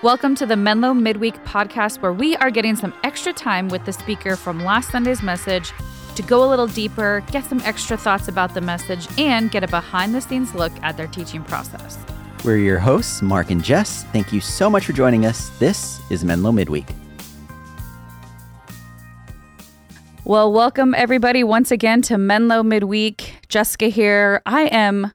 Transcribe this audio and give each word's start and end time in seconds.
Welcome 0.00 0.36
to 0.36 0.46
the 0.46 0.54
Menlo 0.54 0.94
Midweek 0.94 1.34
podcast, 1.42 2.00
where 2.00 2.12
we 2.12 2.36
are 2.36 2.52
getting 2.52 2.76
some 2.76 2.94
extra 3.02 3.32
time 3.32 3.66
with 3.66 3.84
the 3.84 3.92
speaker 3.92 4.36
from 4.36 4.62
last 4.62 4.92
Sunday's 4.92 5.24
message 5.24 5.72
to 6.14 6.22
go 6.22 6.44
a 6.44 6.48
little 6.48 6.68
deeper, 6.68 7.24
get 7.32 7.44
some 7.44 7.60
extra 7.62 7.96
thoughts 7.96 8.28
about 8.28 8.54
the 8.54 8.60
message, 8.60 9.08
and 9.18 9.50
get 9.50 9.64
a 9.64 9.66
behind 9.66 10.14
the 10.14 10.20
scenes 10.20 10.54
look 10.54 10.70
at 10.84 10.96
their 10.96 11.08
teaching 11.08 11.42
process. 11.42 11.98
We're 12.44 12.58
your 12.58 12.78
hosts, 12.78 13.22
Mark 13.22 13.50
and 13.50 13.60
Jess. 13.60 14.04
Thank 14.12 14.32
you 14.32 14.40
so 14.40 14.70
much 14.70 14.86
for 14.86 14.92
joining 14.92 15.26
us. 15.26 15.48
This 15.58 16.00
is 16.12 16.24
Menlo 16.24 16.52
Midweek. 16.52 16.86
Well, 20.24 20.52
welcome 20.52 20.94
everybody 20.94 21.42
once 21.42 21.72
again 21.72 22.02
to 22.02 22.18
Menlo 22.18 22.62
Midweek. 22.62 23.34
Jessica 23.48 23.88
here. 23.88 24.42
I 24.46 24.66
am 24.66 25.10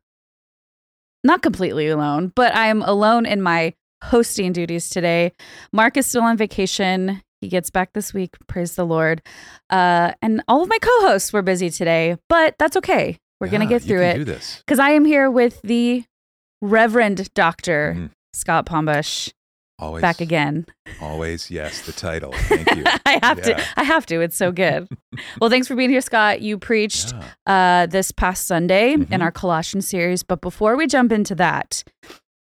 not 1.24 1.42
completely 1.42 1.88
alone, 1.88 2.34
but 2.36 2.54
I 2.54 2.68
am 2.68 2.82
alone 2.82 3.26
in 3.26 3.42
my 3.42 3.76
hosting 4.04 4.52
duties 4.52 4.90
today. 4.90 5.32
Mark 5.72 5.98
is 5.98 6.06
still 6.06 6.24
on 6.24 6.38
vacation. 6.38 7.22
He 7.42 7.48
gets 7.48 7.70
back 7.70 7.94
this 7.94 8.14
week. 8.14 8.36
Praise 8.48 8.76
the 8.76 8.86
Lord. 8.86 9.22
Uh, 9.70 10.14
and 10.22 10.44
all 10.48 10.62
of 10.62 10.70
my 10.70 10.78
co 10.80 11.08
hosts 11.08 11.34
were 11.34 11.42
busy 11.42 11.70
today, 11.70 12.18
but 12.30 12.56
that's 12.60 12.78
okay. 12.78 13.18
We're 13.40 13.50
going 13.50 13.62
to 13.62 13.68
get 13.68 13.82
through 13.82 14.04
it. 14.04 14.26
Because 14.66 14.80
I 14.80 14.92
am 14.92 15.04
here 15.04 15.30
with 15.30 15.62
the 15.64 16.06
Reverend 16.62 17.34
Doctor 17.34 17.96
mm. 17.98 18.10
Scott 18.34 18.66
Pombush. 18.66 19.30
Always 19.80 20.02
back 20.02 20.22
again. 20.22 20.66
Always, 21.02 21.52
yes, 21.52 21.82
the 21.82 21.92
title. 21.92 22.32
Thank 22.32 22.74
you. 22.76 22.84
I 23.06 23.20
have 23.24 23.40
yeah. 23.40 23.58
to. 23.58 23.64
I 23.76 23.84
have 23.84 24.06
to. 24.06 24.22
It's 24.22 24.38
so 24.38 24.52
good. 24.52 24.88
well, 25.42 25.50
thanks 25.50 25.68
for 25.68 25.76
being 25.76 25.90
here, 25.90 26.00
Scott. 26.00 26.42
You 26.42 26.58
preached 26.58 27.14
yeah. 27.48 27.82
uh, 27.82 27.86
this 27.88 28.12
past 28.12 28.46
Sunday 28.46 28.96
mm-hmm. 28.96 29.12
in 29.12 29.22
our 29.22 29.32
Colossians 29.32 29.88
series. 29.88 30.24
But 30.24 30.40
before 30.40 30.78
we 30.78 30.88
jump 30.88 31.12
into 31.12 31.36
that, 31.36 31.84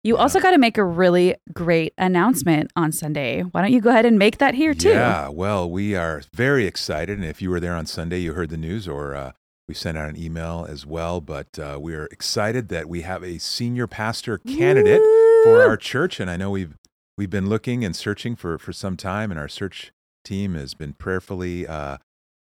you 0.04 0.16
yeah. 0.16 0.22
also 0.22 0.40
got 0.40 0.52
to 0.52 0.58
make 0.58 0.78
a 0.78 0.84
really 0.84 1.36
great 1.54 1.94
announcement 1.98 2.72
on 2.76 2.92
Sunday. 2.92 3.42
Why 3.42 3.62
don't 3.62 3.72
you 3.72 3.82
go 3.82 3.90
ahead 3.90 4.06
and 4.06 4.18
make 4.18 4.40
that 4.40 4.56
here 4.56 4.74
too? 4.74 4.90
Yeah. 4.90 5.30
Well, 5.30 5.70
we 5.70 5.96
are 5.96 6.24
very 6.34 6.66
excited, 6.66 7.18
and 7.18 7.28
if 7.28 7.42
you 7.42 7.50
were 7.50 7.60
there 7.60 7.76
on 7.76 7.86
Sunday, 7.86 8.20
you 8.20 8.34
heard 8.34 8.50
the 8.50 8.58
news, 8.58 8.88
or 8.88 9.16
uh, 9.16 9.32
we 9.68 9.74
sent 9.74 9.98
out 9.98 10.10
an 10.10 10.18
email 10.18 10.66
as 10.68 10.86
well. 10.86 11.22
But 11.22 11.58
uh, 11.60 11.78
we 11.80 11.96
are 11.96 12.06
excited 12.08 12.70
that 12.70 12.90
we 12.90 13.02
have 13.02 13.24
a 13.24 13.38
senior 13.38 13.88
pastor 13.88 14.38
candidate 14.40 15.02
Woo! 15.02 15.44
for 15.44 15.62
our 15.62 15.78
church, 15.78 16.20
and 16.20 16.30
I 16.30 16.38
know 16.38 16.52
we've 16.52 16.78
we've 17.18 17.30
been 17.30 17.50
looking 17.50 17.86
and 17.86 17.96
searching 17.96 18.36
for 18.36 18.58
for 18.58 18.74
some 18.74 18.98
time, 18.98 19.32
and 19.32 19.40
our 19.40 19.48
search 19.48 19.92
team 20.24 20.56
has 20.56 20.74
been 20.74 20.94
prayerfully, 20.94 21.68
uh, 21.68 21.98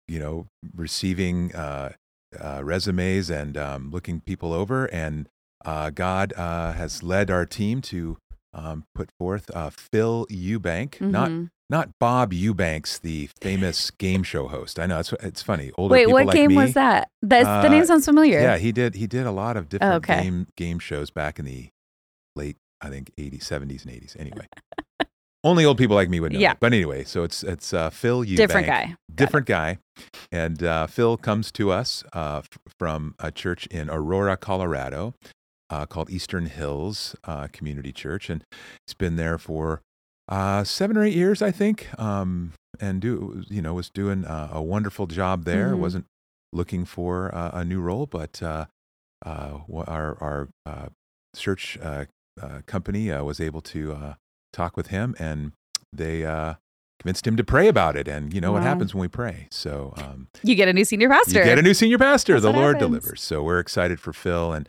you 0.08 0.18
know, 0.18 0.48
receiving 0.74 1.54
uh, 1.54 1.92
uh, 2.38 2.62
resumes 2.62 3.30
and 3.30 3.56
um, 3.56 3.90
looking 3.90 4.20
people 4.20 4.52
over. 4.52 4.86
And 4.86 5.28
uh, 5.66 5.90
God 5.90 6.32
uh, 6.36 6.72
has 6.72 7.02
led 7.02 7.30
our 7.30 7.44
team 7.44 7.82
to 7.82 8.16
um, 8.54 8.84
put 8.94 9.10
forth 9.18 9.50
uh, 9.54 9.70
Phil 9.70 10.26
Eubank, 10.30 10.90
mm-hmm. 10.90 11.10
not 11.10 11.30
not 11.68 11.90
Bob 11.98 12.32
Eubanks, 12.32 12.98
the 12.98 13.28
famous 13.40 13.90
game 13.90 14.22
show 14.22 14.46
host. 14.46 14.78
I 14.78 14.86
know 14.86 15.00
it's 15.00 15.12
it's 15.14 15.42
funny. 15.42 15.72
Older 15.76 15.92
Wait, 15.92 16.08
what 16.08 16.26
like 16.26 16.36
game 16.36 16.50
me, 16.50 16.56
was 16.56 16.74
that? 16.74 17.10
That's, 17.20 17.64
the 17.64 17.68
name 17.68 17.84
sounds 17.84 18.04
familiar. 18.04 18.40
Yeah, 18.40 18.56
he 18.56 18.72
did. 18.72 18.94
He 18.94 19.06
did 19.06 19.26
a 19.26 19.32
lot 19.32 19.56
of 19.56 19.68
different 19.68 19.92
oh, 19.92 19.96
okay. 19.96 20.22
game 20.22 20.46
game 20.56 20.78
shows 20.78 21.10
back 21.10 21.38
in 21.38 21.44
the 21.44 21.68
late 22.36 22.56
I 22.80 22.88
think 22.88 23.10
80s, 23.16 23.42
70s, 23.42 23.84
and 23.84 23.92
80s. 23.92 24.20
Anyway, 24.20 24.46
only 25.44 25.64
old 25.64 25.78
people 25.78 25.96
like 25.96 26.08
me 26.08 26.20
would 26.20 26.32
know. 26.32 26.38
Yeah. 26.38 26.54
But 26.60 26.72
anyway, 26.72 27.04
so 27.04 27.24
it's 27.24 27.42
it's 27.42 27.74
uh, 27.74 27.90
Phil 27.90 28.24
Eubank. 28.24 28.36
Different 28.36 28.66
guy. 28.66 28.96
Different 29.12 29.46
guy. 29.46 29.78
And 30.30 30.62
uh, 30.62 30.86
Phil 30.86 31.16
comes 31.16 31.50
to 31.52 31.70
us 31.70 32.04
uh, 32.12 32.42
f- 32.44 32.58
from 32.78 33.14
a 33.18 33.30
church 33.30 33.66
in 33.68 33.88
Aurora, 33.88 34.36
Colorado, 34.36 35.14
uh, 35.70 35.86
called 35.86 36.10
Eastern 36.10 36.46
Hills 36.46 37.16
uh, 37.24 37.48
Community 37.52 37.92
Church, 37.92 38.30
and 38.30 38.44
he's 38.86 38.94
been 38.94 39.16
there 39.16 39.38
for 39.38 39.82
uh, 40.28 40.64
seven 40.64 40.96
or 40.96 41.04
eight 41.04 41.14
years, 41.14 41.42
I 41.42 41.50
think. 41.50 41.88
Um, 41.98 42.52
and 42.78 43.00
do 43.00 43.42
you 43.48 43.62
know 43.62 43.72
was 43.74 43.88
doing 43.88 44.24
a 44.28 44.60
wonderful 44.60 45.06
job 45.06 45.44
there. 45.44 45.70
Mm-hmm. 45.70 45.80
wasn't 45.80 46.06
looking 46.52 46.84
for 46.84 47.28
a 47.28 47.64
new 47.64 47.80
role, 47.80 48.06
but 48.06 48.42
our 48.42 50.18
our 50.20 50.48
church 51.34 51.78
uh, 52.40 52.60
company 52.66 53.10
uh, 53.10 53.24
was 53.24 53.40
able 53.40 53.60
to 53.62 53.92
uh, 53.92 54.14
talk 54.52 54.76
with 54.76 54.88
him, 54.88 55.14
and 55.18 55.52
they 55.92 56.24
uh, 56.24 56.54
convinced 57.00 57.26
him 57.26 57.36
to 57.36 57.44
pray 57.44 57.68
about 57.68 57.96
it. 57.96 58.08
And 58.08 58.32
you 58.34 58.40
know 58.40 58.52
wow. 58.52 58.58
what 58.58 58.62
happens 58.62 58.94
when 58.94 59.00
we 59.00 59.08
pray. 59.08 59.48
So 59.50 59.94
um, 59.96 60.28
you 60.42 60.54
get 60.54 60.68
a 60.68 60.72
new 60.72 60.84
senior 60.84 61.08
pastor. 61.08 61.38
You 61.38 61.44
get 61.44 61.58
a 61.58 61.62
new 61.62 61.74
senior 61.74 61.98
pastor. 61.98 62.34
That's 62.34 62.44
the 62.44 62.52
Lord 62.52 62.76
happens. 62.76 62.90
delivers. 62.90 63.22
So 63.22 63.42
we're 63.42 63.58
excited 63.58 64.00
for 64.00 64.12
Phil, 64.12 64.52
and 64.52 64.68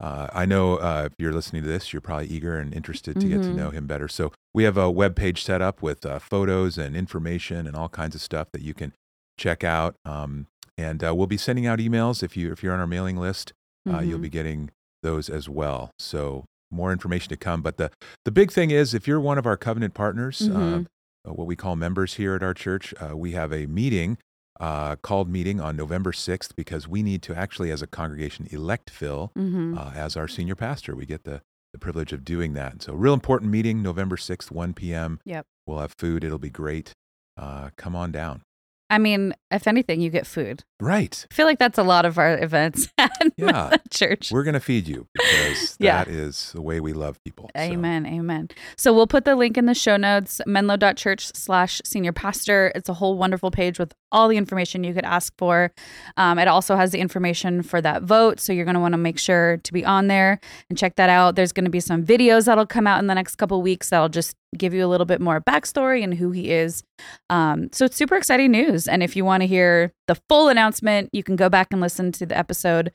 uh, 0.00 0.28
I 0.32 0.44
know 0.46 0.74
if 1.04 1.12
you're 1.18 1.32
listening 1.32 1.62
to 1.62 1.68
this, 1.68 1.92
you're 1.92 2.00
probably 2.00 2.26
eager 2.26 2.58
and 2.58 2.74
interested 2.74 3.14
to 3.14 3.20
mm-hmm. 3.20 3.28
get 3.28 3.42
to 3.42 3.48
mm-hmm. 3.48 3.56
know 3.56 3.70
him 3.70 3.86
better. 3.86 4.08
So 4.08 4.32
we 4.52 4.64
have 4.64 4.76
a 4.76 4.90
web 4.90 5.16
page 5.16 5.42
set 5.42 5.62
up 5.62 5.82
with 5.82 6.04
photos 6.20 6.78
and 6.78 6.96
information 6.96 7.66
and 7.66 7.74
all 7.74 7.88
kinds 7.88 8.14
of 8.14 8.20
stuff 8.20 8.48
that 8.52 8.62
you 8.62 8.74
can 8.74 8.92
check 9.38 9.64
out. 9.64 9.96
Um, 10.04 10.46
and 10.78 11.00
we'll 11.00 11.26
be 11.26 11.38
sending 11.38 11.66
out 11.66 11.78
emails 11.78 12.22
if 12.22 12.36
you 12.36 12.52
if 12.52 12.62
you're 12.62 12.74
on 12.74 12.80
our 12.80 12.86
mailing 12.86 13.16
list. 13.16 13.52
Mm-hmm. 13.88 14.08
You'll 14.08 14.18
be 14.18 14.28
getting 14.28 14.70
those 15.02 15.30
as 15.30 15.48
well. 15.48 15.92
So 15.98 16.44
more 16.70 16.92
information 16.92 17.28
to 17.30 17.36
come. 17.36 17.62
But 17.62 17.76
the, 17.76 17.90
the 18.24 18.30
big 18.30 18.50
thing 18.50 18.70
is 18.70 18.94
if 18.94 19.06
you're 19.06 19.20
one 19.20 19.38
of 19.38 19.46
our 19.46 19.56
covenant 19.56 19.94
partners, 19.94 20.42
uh, 20.42 20.54
mm-hmm. 20.54 20.82
uh, 21.28 21.32
what 21.32 21.46
we 21.46 21.56
call 21.56 21.76
members 21.76 22.14
here 22.14 22.34
at 22.34 22.42
our 22.42 22.54
church, 22.54 22.94
uh, 23.00 23.16
we 23.16 23.32
have 23.32 23.52
a 23.52 23.66
meeting 23.66 24.18
uh, 24.60 24.96
called 24.96 25.28
meeting 25.28 25.60
on 25.60 25.76
November 25.76 26.12
6th 26.12 26.54
because 26.56 26.88
we 26.88 27.02
need 27.02 27.22
to 27.22 27.34
actually, 27.34 27.70
as 27.70 27.82
a 27.82 27.86
congregation, 27.86 28.46
elect 28.50 28.90
Phil 28.90 29.32
mm-hmm. 29.36 29.76
Uh, 29.76 29.92
as 29.94 30.16
our 30.16 30.28
senior 30.28 30.54
pastor. 30.54 30.94
We 30.94 31.06
get 31.06 31.24
the, 31.24 31.42
the 31.72 31.78
privilege 31.78 32.12
of 32.12 32.24
doing 32.24 32.54
that. 32.54 32.82
So, 32.82 32.94
real 32.94 33.14
important 33.14 33.50
meeting, 33.50 33.82
November 33.82 34.16
6th, 34.16 34.50
1 34.50 34.74
p.m. 34.74 35.20
Yep. 35.24 35.46
We'll 35.66 35.80
have 35.80 35.94
food. 35.98 36.24
It'll 36.24 36.38
be 36.38 36.50
great. 36.50 36.92
Uh, 37.36 37.70
come 37.76 37.94
on 37.94 38.12
down. 38.12 38.42
I 38.88 38.98
mean, 38.98 39.34
if 39.50 39.66
anything, 39.66 40.00
you 40.00 40.10
get 40.10 40.26
food. 40.26 40.64
Right. 40.80 41.26
I 41.30 41.34
feel 41.34 41.46
like 41.46 41.58
that's 41.58 41.78
a 41.78 41.82
lot 41.82 42.04
of 42.04 42.18
our 42.18 42.38
events 42.38 42.88
at 42.98 43.10
yeah. 43.36 43.76
church. 43.90 44.30
We're 44.30 44.44
going 44.44 44.54
to 44.54 44.60
feed 44.60 44.86
you 44.86 45.08
because 45.12 45.76
yeah. 45.80 46.04
that 46.04 46.10
is 46.10 46.52
the 46.52 46.62
way 46.62 46.80
we 46.80 46.92
love 46.92 47.22
people. 47.24 47.50
Amen. 47.56 48.04
So. 48.04 48.10
Amen. 48.10 48.48
So 48.76 48.92
we'll 48.94 49.06
put 49.06 49.24
the 49.24 49.34
link 49.34 49.56
in 49.56 49.66
the 49.66 49.74
show 49.74 49.96
notes, 49.96 50.40
menlo.church 50.46 51.32
slash 51.34 51.80
senior 51.84 52.12
pastor. 52.12 52.70
It's 52.74 52.88
a 52.88 52.94
whole 52.94 53.16
wonderful 53.16 53.50
page 53.50 53.78
with 53.78 53.92
all 54.12 54.28
the 54.28 54.36
information 54.36 54.84
you 54.84 54.94
could 54.94 55.04
ask 55.04 55.32
for. 55.36 55.72
Um, 56.16 56.38
it 56.38 56.46
also 56.46 56.76
has 56.76 56.92
the 56.92 56.98
information 56.98 57.62
for 57.62 57.80
that 57.80 58.02
vote. 58.02 58.38
So 58.38 58.52
you're 58.52 58.64
going 58.64 58.74
to 58.74 58.80
want 58.80 58.92
to 58.92 58.98
make 58.98 59.18
sure 59.18 59.56
to 59.58 59.72
be 59.72 59.84
on 59.84 60.06
there 60.06 60.38
and 60.68 60.78
check 60.78 60.96
that 60.96 61.10
out. 61.10 61.34
There's 61.34 61.52
going 61.52 61.64
to 61.64 61.70
be 61.70 61.80
some 61.80 62.04
videos 62.04 62.44
that'll 62.44 62.66
come 62.66 62.86
out 62.86 63.00
in 63.00 63.08
the 63.08 63.14
next 63.14 63.36
couple 63.36 63.60
weeks 63.62 63.90
that'll 63.90 64.08
just 64.08 64.36
give 64.56 64.74
you 64.74 64.84
a 64.84 64.88
little 64.88 65.06
bit 65.06 65.20
more 65.20 65.40
backstory 65.40 66.02
and 66.02 66.14
who 66.14 66.30
he 66.30 66.50
is. 66.50 66.82
Um, 67.30 67.68
so 67.72 67.84
it's 67.84 67.96
super 67.96 68.16
exciting 68.16 68.50
news. 68.50 68.88
And 68.88 69.02
if 69.02 69.16
you 69.16 69.24
want 69.24 69.42
to 69.42 69.46
hear 69.46 69.92
the 70.06 70.16
full 70.28 70.48
announcement, 70.48 71.10
you 71.12 71.22
can 71.22 71.36
go 71.36 71.48
back 71.48 71.68
and 71.70 71.80
listen 71.80 72.12
to 72.12 72.26
the 72.26 72.36
episode 72.36 72.92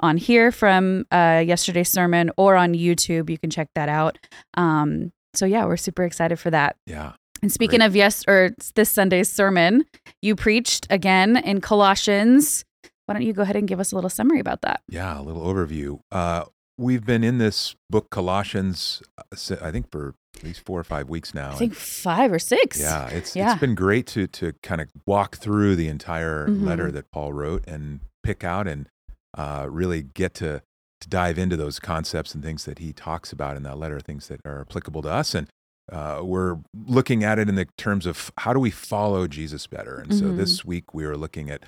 on 0.00 0.16
here 0.16 0.50
from 0.50 1.06
uh, 1.10 1.42
yesterday's 1.46 1.90
sermon 1.90 2.30
or 2.36 2.56
on 2.56 2.74
YouTube. 2.74 3.30
You 3.30 3.38
can 3.38 3.50
check 3.50 3.68
that 3.74 3.88
out. 3.88 4.18
Um, 4.54 5.12
so 5.34 5.46
yeah, 5.46 5.64
we're 5.64 5.76
super 5.76 6.04
excited 6.04 6.38
for 6.38 6.50
that. 6.50 6.76
Yeah. 6.86 7.12
And 7.42 7.52
speaking 7.52 7.80
Great. 7.80 7.86
of 7.88 7.96
yes 7.96 8.24
or 8.26 8.50
this 8.74 8.90
Sunday's 8.90 9.30
sermon, 9.30 9.84
you 10.22 10.34
preached 10.34 10.86
again 10.88 11.36
in 11.36 11.60
Colossians. 11.60 12.64
Why 13.06 13.12
don't 13.12 13.22
you 13.22 13.34
go 13.34 13.42
ahead 13.42 13.56
and 13.56 13.68
give 13.68 13.80
us 13.80 13.92
a 13.92 13.96
little 13.96 14.08
summary 14.08 14.40
about 14.40 14.62
that? 14.62 14.80
Yeah, 14.88 15.20
a 15.20 15.22
little 15.22 15.42
overview. 15.42 16.00
Uh, 16.10 16.44
we've 16.78 17.04
been 17.04 17.24
in 17.24 17.38
this 17.38 17.74
book 17.90 18.10
Colossians, 18.10 19.02
uh, 19.18 19.56
I 19.62 19.70
think 19.70 19.90
for 19.90 20.14
at 20.36 20.42
least 20.42 20.64
four 20.64 20.80
or 20.80 20.84
five 20.84 21.08
weeks 21.08 21.34
now. 21.34 21.52
I 21.52 21.54
think 21.54 21.74
five 21.74 22.32
or 22.32 22.38
six. 22.38 22.80
Yeah, 22.80 23.08
it's 23.08 23.36
yeah. 23.36 23.52
it's 23.52 23.60
been 23.60 23.74
great 23.74 24.06
to 24.08 24.26
to 24.28 24.52
kind 24.62 24.80
of 24.80 24.88
walk 25.06 25.36
through 25.36 25.76
the 25.76 25.88
entire 25.88 26.48
mm-hmm. 26.48 26.64
letter 26.64 26.90
that 26.90 27.10
Paul 27.10 27.32
wrote 27.32 27.66
and 27.66 28.00
pick 28.22 28.44
out 28.44 28.66
and 28.66 28.88
uh, 29.36 29.66
really 29.70 30.02
get 30.02 30.34
to 30.34 30.62
to 31.00 31.08
dive 31.08 31.38
into 31.38 31.56
those 31.56 31.78
concepts 31.78 32.34
and 32.34 32.42
things 32.42 32.64
that 32.64 32.78
he 32.78 32.92
talks 32.92 33.32
about 33.32 33.56
in 33.56 33.62
that 33.64 33.78
letter, 33.78 34.00
things 34.00 34.28
that 34.28 34.40
are 34.44 34.60
applicable 34.60 35.02
to 35.02 35.10
us. 35.10 35.34
And 35.34 35.48
uh, 35.92 36.20
we're 36.22 36.58
looking 36.86 37.22
at 37.22 37.38
it 37.38 37.48
in 37.48 37.56
the 37.56 37.66
terms 37.76 38.06
of 38.06 38.32
how 38.38 38.52
do 38.52 38.58
we 38.58 38.70
follow 38.70 39.26
Jesus 39.26 39.66
better. 39.66 39.98
And 39.98 40.10
mm-hmm. 40.10 40.30
so 40.30 40.34
this 40.34 40.64
week 40.64 40.94
we 40.94 41.06
were 41.06 41.16
looking 41.16 41.50
at 41.50 41.64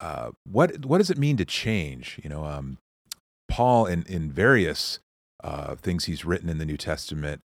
uh, 0.00 0.32
what 0.44 0.84
what 0.84 0.98
does 0.98 1.10
it 1.10 1.18
mean 1.18 1.36
to 1.36 1.44
change? 1.44 2.20
You 2.22 2.28
know, 2.28 2.44
um, 2.44 2.78
Paul 3.52 3.84
in 3.84 4.02
in 4.04 4.32
various 4.32 4.98
uh, 5.44 5.74
things 5.76 6.06
he's 6.06 6.24
written 6.24 6.48
in 6.48 6.56
the 6.56 6.64
New 6.64 6.78
Testament 6.78 7.42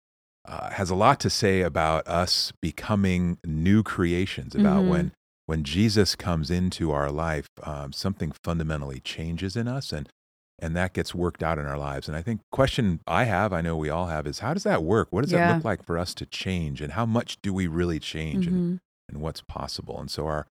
uh, 0.46 0.72
has 0.72 0.90
a 0.90 0.96
lot 0.96 1.20
to 1.20 1.30
say 1.30 1.62
about 1.62 2.08
us 2.08 2.52
becoming 2.60 3.38
new 3.46 3.84
creations, 3.84 4.56
about 4.56 4.82
mm-hmm. 4.82 4.90
when 4.90 5.12
when 5.46 5.64
Jesus 5.64 6.16
comes 6.16 6.50
into 6.50 6.92
our 6.92 7.12
life, 7.12 7.48
um, 7.62 7.94
something 7.94 8.32
fundamentally 8.44 9.00
changes 9.00 9.56
in 9.56 9.68
us, 9.68 9.92
and 9.92 10.10
and 10.58 10.76
that 10.76 10.94
gets 10.94 11.14
worked 11.14 11.44
out 11.44 11.60
in 11.60 11.68
our 11.68 11.78
lives. 11.78 12.08
And 12.08 12.18
I 12.18 12.24
think 12.24 12.42
question 12.52 13.02
I 13.06 13.26
have, 13.26 13.54
I 13.54 13.62
know 13.62 13.78
we 13.78 13.92
all 13.92 14.08
have, 14.08 14.26
is 14.26 14.40
how 14.40 14.56
does 14.56 14.64
that 14.64 14.82
work? 14.84 15.08
What 15.12 15.22
does 15.22 15.32
yeah. 15.32 15.50
that 15.50 15.56
look 15.58 15.66
like 15.66 15.84
for 15.84 16.00
us 16.00 16.16
to 16.16 16.26
change, 16.26 16.82
and 16.82 16.94
how 16.94 17.06
much 17.06 17.38
do 17.44 17.54
we 17.54 17.68
really 17.68 18.00
change, 18.00 18.48
mm-hmm. 18.48 18.56
and, 18.56 18.80
and 19.08 19.22
what's 19.22 19.42
possible? 19.42 20.00
And 20.00 20.10
so 20.10 20.26
our 20.26 20.48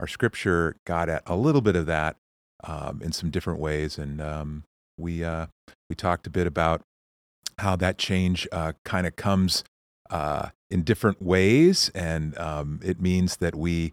our 0.00 0.06
scripture 0.06 0.76
got 0.86 1.10
at 1.10 1.22
a 1.26 1.36
little 1.36 1.60
bit 1.60 1.76
of 1.76 1.84
that 1.86 2.16
um, 2.62 3.02
in 3.02 3.12
some 3.12 3.28
different 3.28 3.60
ways, 3.60 3.98
and 3.98 4.22
um, 4.22 4.64
we 4.98 5.24
uh, 5.24 5.46
we 5.88 5.96
talked 5.96 6.26
a 6.26 6.30
bit 6.30 6.46
about 6.46 6.82
how 7.58 7.76
that 7.76 7.98
change 7.98 8.48
uh, 8.52 8.72
kind 8.84 9.06
of 9.06 9.16
comes 9.16 9.64
uh, 10.10 10.50
in 10.70 10.82
different 10.82 11.22
ways, 11.22 11.90
and 11.94 12.36
um, 12.38 12.80
it 12.82 13.00
means 13.00 13.36
that 13.36 13.54
we 13.54 13.92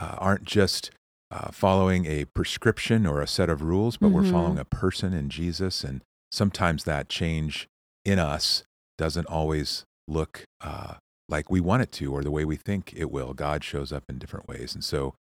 uh, 0.00 0.16
aren't 0.18 0.44
just 0.44 0.90
uh, 1.30 1.50
following 1.50 2.06
a 2.06 2.24
prescription 2.26 3.06
or 3.06 3.20
a 3.20 3.26
set 3.26 3.48
of 3.50 3.62
rules, 3.62 3.96
but 3.96 4.08
Mhm. 4.10 4.12
we're 4.12 4.22
following 4.22 4.58
a 4.58 4.64
person 4.64 5.12
in 5.12 5.28
Jesus. 5.28 5.82
And 5.82 6.02
sometimes 6.30 6.84
that 6.84 7.08
change 7.08 7.66
in 8.04 8.18
us 8.18 8.62
doesn't 8.98 9.26
always 9.26 9.84
look 10.06 10.44
uh, 10.60 10.94
like 11.28 11.50
we 11.50 11.60
want 11.60 11.82
it 11.82 11.90
to 11.92 12.12
or 12.14 12.22
the 12.22 12.30
way 12.30 12.44
we 12.44 12.56
think 12.56 12.92
it 12.94 13.10
will. 13.10 13.34
God 13.34 13.64
shows 13.64 13.90
up 13.92 14.04
in 14.08 14.18
different 14.18 14.46
ways. 14.48 14.74
And 14.74 14.84
so 14.84 15.14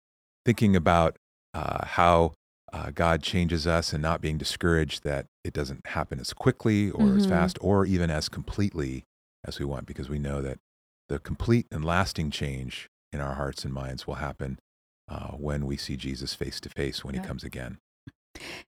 thinking 0.45 0.77
about 0.77 1.17
uh, 1.55 1.87
how 1.87 2.33
uh, 2.75 2.91
God 2.91 3.23
changes 3.23 3.67
us 3.69 3.93
and 3.93 4.03
not 4.03 4.21
being 4.21 4.37
discouraged 4.37 5.05
that 5.05 5.27
it 5.45 5.53
doesn't 5.53 5.87
happen 5.87 6.19
as 6.19 6.33
quickly 6.33 6.91
or 6.91 7.15
as 7.15 7.25
Mhm. 7.25 7.29
fast 7.29 7.59
or 7.61 7.87
even 7.87 8.11
as 8.11 8.29
completely 8.29 9.05
as 9.45 9.61
we 9.61 9.65
want, 9.65 9.87
because 9.87 10.09
we 10.09 10.19
know 10.19 10.43
that 10.43 10.59
the 11.09 11.19
complete 11.21 11.67
and 11.71 11.85
lasting 11.85 12.31
change 12.33 12.89
in 13.13 13.21
our 13.21 13.35
hearts 13.35 13.65
and 13.65 13.73
minds 13.73 14.07
will 14.07 14.17
happen 14.17 14.59
uh, 15.07 15.33
when 15.33 15.67
we 15.67 15.77
see 15.77 15.97
Jesus 15.97 16.35
face 16.35 16.59
to 16.61 16.69
face 16.71 17.05
when 17.05 17.15
Yeah. 17.15 17.21
he 17.21 17.27
comes 17.29 17.45
again. 17.45 17.79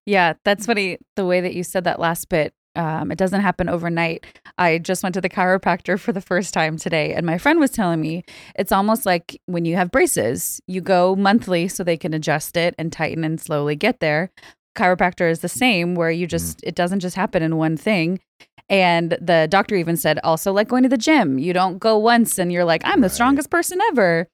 Yeah, 0.04 0.34
that's 0.44 0.66
funny. 0.66 0.98
The 1.16 1.24
way 1.26 1.40
that 1.40 1.54
you 1.54 1.64
said 1.64 1.82
that 1.84 1.98
last 1.98 2.28
bit, 2.28 2.54
um, 2.76 3.10
it 3.10 3.18
doesn't 3.18 3.40
happen 3.40 3.68
overnight. 3.68 4.24
I 4.58 4.78
just 4.78 5.02
went 5.02 5.14
to 5.14 5.20
the 5.20 5.28
chiropractor 5.28 5.98
for 5.98 6.12
the 6.12 6.20
first 6.20 6.54
time 6.54 6.76
today, 6.76 7.14
and 7.14 7.26
my 7.26 7.38
friend 7.38 7.58
was 7.58 7.70
telling 7.70 8.00
me 8.00 8.24
it's 8.54 8.72
almost 8.72 9.06
like 9.06 9.40
when 9.46 9.64
you 9.64 9.76
have 9.76 9.90
braces, 9.90 10.60
you 10.66 10.80
go 10.80 11.16
monthly 11.16 11.68
so 11.68 11.82
they 11.82 11.96
can 11.96 12.14
adjust 12.14 12.56
it 12.56 12.74
and 12.78 12.92
tighten 12.92 13.24
and 13.24 13.40
slowly 13.40 13.76
get 13.76 14.00
there. 14.00 14.30
Chiropractor 14.76 15.30
is 15.30 15.40
the 15.40 15.48
same, 15.48 15.94
where 15.94 16.10
you 16.10 16.26
just, 16.26 16.60
it 16.62 16.74
doesn't 16.74 17.00
just 17.00 17.16
happen 17.16 17.42
in 17.42 17.56
one 17.56 17.76
thing. 17.76 18.20
And 18.68 19.16
the 19.20 19.46
doctor 19.50 19.76
even 19.76 19.96
said, 19.96 20.18
also 20.24 20.52
like 20.52 20.68
going 20.68 20.82
to 20.82 20.88
the 20.88 20.98
gym, 20.98 21.38
you 21.38 21.52
don't 21.52 21.78
go 21.78 21.96
once 21.96 22.38
and 22.38 22.52
you're 22.52 22.64
like, 22.64 22.82
I'm 22.84 23.00
the 23.00 23.08
strongest 23.08 23.48
person 23.48 23.78
ever. 23.90 24.28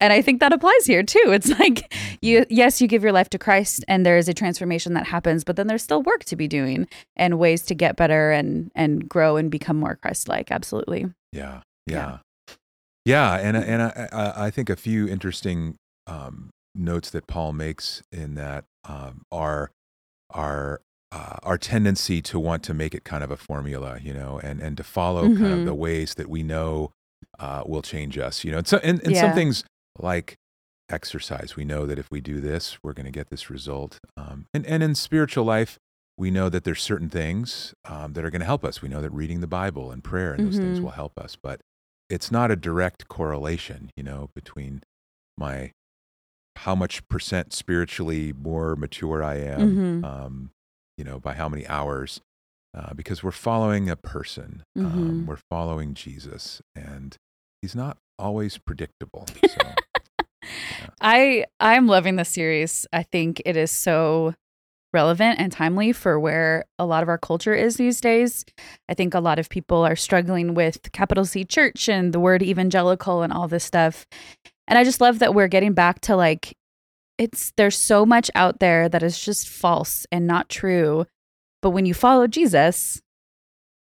And 0.00 0.12
I 0.12 0.20
think 0.20 0.40
that 0.40 0.52
applies 0.52 0.84
here 0.86 1.02
too. 1.02 1.22
It's 1.28 1.48
like 1.58 1.92
you 2.20 2.44
yes, 2.50 2.80
you 2.80 2.88
give 2.88 3.02
your 3.02 3.12
life 3.12 3.30
to 3.30 3.38
Christ 3.38 3.84
and 3.88 4.04
there 4.04 4.16
is 4.18 4.28
a 4.28 4.34
transformation 4.34 4.94
that 4.94 5.06
happens, 5.06 5.42
but 5.44 5.56
then 5.56 5.66
there's 5.66 5.82
still 5.82 6.02
work 6.02 6.24
to 6.24 6.36
be 6.36 6.48
doing 6.48 6.86
and 7.16 7.38
ways 7.38 7.62
to 7.66 7.74
get 7.74 7.96
better 7.96 8.30
and 8.30 8.70
and 8.74 9.08
grow 9.08 9.36
and 9.36 9.50
become 9.50 9.76
more 9.78 9.96
Christ-like. 9.96 10.50
Absolutely. 10.50 11.06
Yeah, 11.32 11.60
Yeah. 11.86 12.18
yeah, 12.46 12.54
yeah, 13.04 13.34
and 13.36 13.56
and 13.56 13.82
I, 13.82 14.08
I, 14.12 14.46
I 14.46 14.50
think 14.50 14.68
a 14.70 14.76
few 14.76 15.08
interesting 15.08 15.76
um, 16.06 16.50
notes 16.74 17.10
that 17.10 17.26
Paul 17.26 17.52
makes 17.52 18.02
in 18.12 18.34
that 18.34 18.64
um, 18.88 19.22
are 19.32 19.70
are 20.30 20.80
uh, 21.12 21.36
our 21.42 21.56
tendency 21.56 22.20
to 22.20 22.38
want 22.40 22.62
to 22.64 22.74
make 22.74 22.94
it 22.94 23.04
kind 23.04 23.22
of 23.22 23.30
a 23.30 23.36
formula, 23.36 23.98
you 24.02 24.12
know, 24.12 24.40
and 24.42 24.60
and 24.60 24.76
to 24.76 24.84
follow 24.84 25.22
kind 25.22 25.52
of 25.52 25.60
Mhm. 25.60 25.64
the 25.66 25.74
ways 25.74 26.14
that 26.14 26.28
we 26.28 26.42
know 26.42 26.92
uh, 27.38 27.62
will 27.66 27.82
change 27.82 28.18
us, 28.18 28.44
you 28.44 28.50
know, 28.50 28.58
and 28.58 28.66
so 28.68 28.78
and, 28.82 29.00
and 29.04 29.16
some 29.16 29.32
things 29.34 29.64
like 30.02 30.36
exercise, 30.88 31.56
we 31.56 31.64
know 31.64 31.86
that 31.86 31.98
if 31.98 32.10
we 32.10 32.20
do 32.20 32.40
this, 32.40 32.78
we're 32.82 32.92
going 32.92 33.06
to 33.06 33.12
get 33.12 33.28
this 33.30 33.50
result, 33.50 33.98
um, 34.16 34.46
and 34.54 34.64
and 34.66 34.82
in 34.82 34.94
spiritual 34.94 35.44
life. 35.44 35.78
We 36.18 36.30
know 36.30 36.48
that 36.48 36.64
there's 36.64 36.80
certain 36.82 37.10
things 37.10 37.74
um, 37.84 38.14
that 38.14 38.24
are 38.24 38.30
going 38.30 38.40
to 38.40 38.46
help 38.46 38.64
us. 38.64 38.80
We 38.80 38.88
know 38.88 39.02
that 39.02 39.10
reading 39.12 39.40
the 39.40 39.46
Bible 39.46 39.90
and 39.90 40.02
prayer 40.02 40.32
and 40.32 40.46
those 40.46 40.58
things 40.58 40.78
Mhm. 40.78 40.82
will 40.84 40.90
help 40.92 41.18
us. 41.18 41.36
But 41.36 41.60
it's 42.08 42.30
not 42.30 42.50
a 42.50 42.56
direct 42.56 43.06
correlation, 43.08 43.90
you 43.96 44.02
know, 44.02 44.30
between 44.34 44.82
my 45.36 45.72
how 46.60 46.74
much 46.74 47.06
percent 47.08 47.52
spiritually 47.52 48.32
more 48.32 48.76
mature 48.76 49.22
I 49.22 49.34
am, 49.34 50.00
Mhm. 50.02 50.04
um, 50.04 50.50
you 50.96 51.04
know, 51.04 51.20
by 51.20 51.34
how 51.34 51.50
many 51.50 51.66
hours, 51.66 52.22
uh, 52.72 52.94
because 52.94 53.22
we're 53.22 53.30
following 53.30 53.90
a 53.90 53.96
person, 53.96 54.62
Mhm. 54.78 54.86
um, 54.86 55.26
we're 55.26 55.40
following 55.50 55.92
Jesus, 55.92 56.62
and 56.74 57.14
he's 57.60 57.74
not 57.74 57.98
always 58.18 58.56
predictable. 58.56 59.26
So, 59.44 59.74
I 61.00 61.46
I'm 61.60 61.86
loving 61.86 62.16
this 62.16 62.30
series. 62.30 62.86
I 62.92 63.02
think 63.02 63.42
it 63.44 63.56
is 63.56 63.70
so 63.70 64.34
relevant 64.92 65.38
and 65.38 65.52
timely 65.52 65.92
for 65.92 66.18
where 66.18 66.64
a 66.78 66.86
lot 66.86 67.02
of 67.02 67.08
our 67.08 67.18
culture 67.18 67.54
is 67.54 67.76
these 67.76 68.00
days. 68.00 68.44
I 68.88 68.94
think 68.94 69.12
a 69.12 69.20
lot 69.20 69.38
of 69.38 69.48
people 69.48 69.84
are 69.84 69.96
struggling 69.96 70.54
with 70.54 70.90
capital 70.92 71.24
C 71.24 71.44
church 71.44 71.88
and 71.88 72.12
the 72.12 72.20
word 72.20 72.42
evangelical 72.42 73.22
and 73.22 73.32
all 73.32 73.48
this 73.48 73.64
stuff. 73.64 74.06
And 74.66 74.78
I 74.78 74.84
just 74.84 75.00
love 75.00 75.18
that 75.18 75.34
we're 75.34 75.48
getting 75.48 75.74
back 75.74 76.00
to 76.02 76.16
like 76.16 76.56
it's 77.18 77.52
there's 77.56 77.76
so 77.78 78.04
much 78.04 78.30
out 78.34 78.60
there 78.60 78.88
that 78.88 79.02
is 79.02 79.18
just 79.18 79.48
false 79.48 80.06
and 80.10 80.26
not 80.26 80.48
true. 80.48 81.06
But 81.62 81.70
when 81.70 81.86
you 81.86 81.94
follow 81.94 82.26
Jesus, 82.26 83.00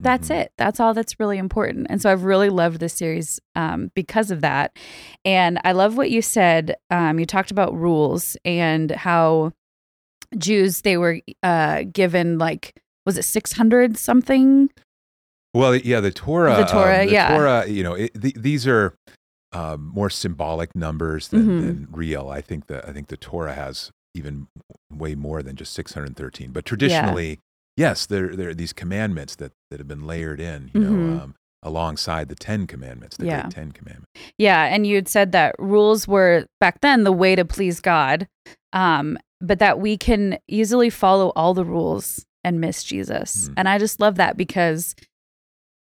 that's 0.01 0.29
mhm. 0.29 0.43
it. 0.43 0.53
That's 0.59 0.81
all 0.81 0.95
that's 0.95 1.19
really 1.19 1.39
important. 1.39 1.87
And 1.89 2.01
so 2.01 2.11
I've 2.11 2.25
really 2.25 2.51
loved 2.51 2.81
this 2.81 2.93
series 2.95 3.41
um, 3.55 3.91
because 3.95 4.31
of 4.31 4.41
that. 4.43 4.77
And 5.25 5.59
I 5.65 5.73
love 5.73 5.97
what 5.97 6.11
you 6.11 6.23
said. 6.23 6.77
Um, 6.91 7.19
you 7.19 7.27
talked 7.27 7.51
about 7.51 7.75
rules 7.75 8.37
and 8.45 8.91
how 8.91 9.53
Jews 10.37 10.83
they 10.83 10.97
were 10.97 11.21
uh, 11.43 11.85
given 11.93 12.39
like 12.39 12.75
was 13.05 13.17
it 13.17 13.23
six 13.23 13.53
hundred 13.53 13.97
something? 13.97 14.69
Well, 15.55 15.77
yeah, 15.77 16.01
the 16.01 16.11
Torah. 16.11 16.57
The 16.57 16.65
Torah, 16.65 17.01
um, 17.01 17.07
the 17.07 17.13
yeah. 17.13 17.37
Torah. 17.37 17.67
You 17.67 17.83
know, 17.83 17.95
it, 17.95 18.21
th- 18.21 18.35
these 18.35 18.67
are 18.67 18.95
um, 19.53 19.91
more 19.95 20.11
symbolic 20.11 20.75
numbers 20.75 21.29
than, 21.29 21.47
Mhm. 21.47 21.61
than 21.63 21.89
real. 21.93 22.29
I 22.29 22.41
think 22.43 22.67
the 22.67 22.87
I 22.87 22.93
think 22.93 23.09
the 23.09 23.17
Torah 23.17 23.55
has 23.55 23.91
even 24.15 24.49
way 24.93 25.15
more 25.15 25.43
than 25.43 25.57
just 25.57 25.73
613. 25.73 26.51
But 26.51 26.65
traditionally, 26.65 27.39
yes, 27.77 28.07
there 28.07 28.35
there 28.37 28.49
are 28.51 28.55
these 28.55 28.73
commandments 28.73 29.35
that 29.37 29.53
that 29.71 29.79
have 29.81 29.89
been 29.89 30.07
layered 30.07 30.41
in. 30.41 30.71
You 30.75 30.81
Mhm. 30.81 30.91
know. 30.91 31.23
Um, 31.23 31.35
alongside 31.63 32.29
the 32.29 32.35
Ten 32.37 32.65
Commandments, 32.67 33.17
the 33.17 33.27
Yeah. 33.27 33.41
great 33.43 33.53
Ten 33.53 33.73
Commandments. 33.73 34.07
Yeah, 34.39 34.65
and 34.67 34.87
you 34.87 34.95
had 34.95 35.09
said 35.09 35.33
that 35.33 35.57
rules 35.59 36.07
were 36.07 36.47
back 36.61 36.81
then 36.81 37.03
the 37.03 37.11
way 37.11 37.35
to 37.35 37.45
please 37.45 37.81
God, 37.81 38.29
um, 38.73 39.19
but 39.41 39.59
that 39.59 39.81
we 39.81 39.97
can 39.97 40.39
easily 40.47 40.91
follow 40.91 41.33
all 41.35 41.55
the 41.55 41.65
rules 41.65 42.25
and 42.45 42.61
miss 42.61 42.85
Jesus. 42.85 43.49
Mhm. 43.49 43.55
And 43.57 43.69
I 43.69 43.79
just 43.79 43.99
love 43.99 44.15
that 44.15 44.37
because, 44.37 44.95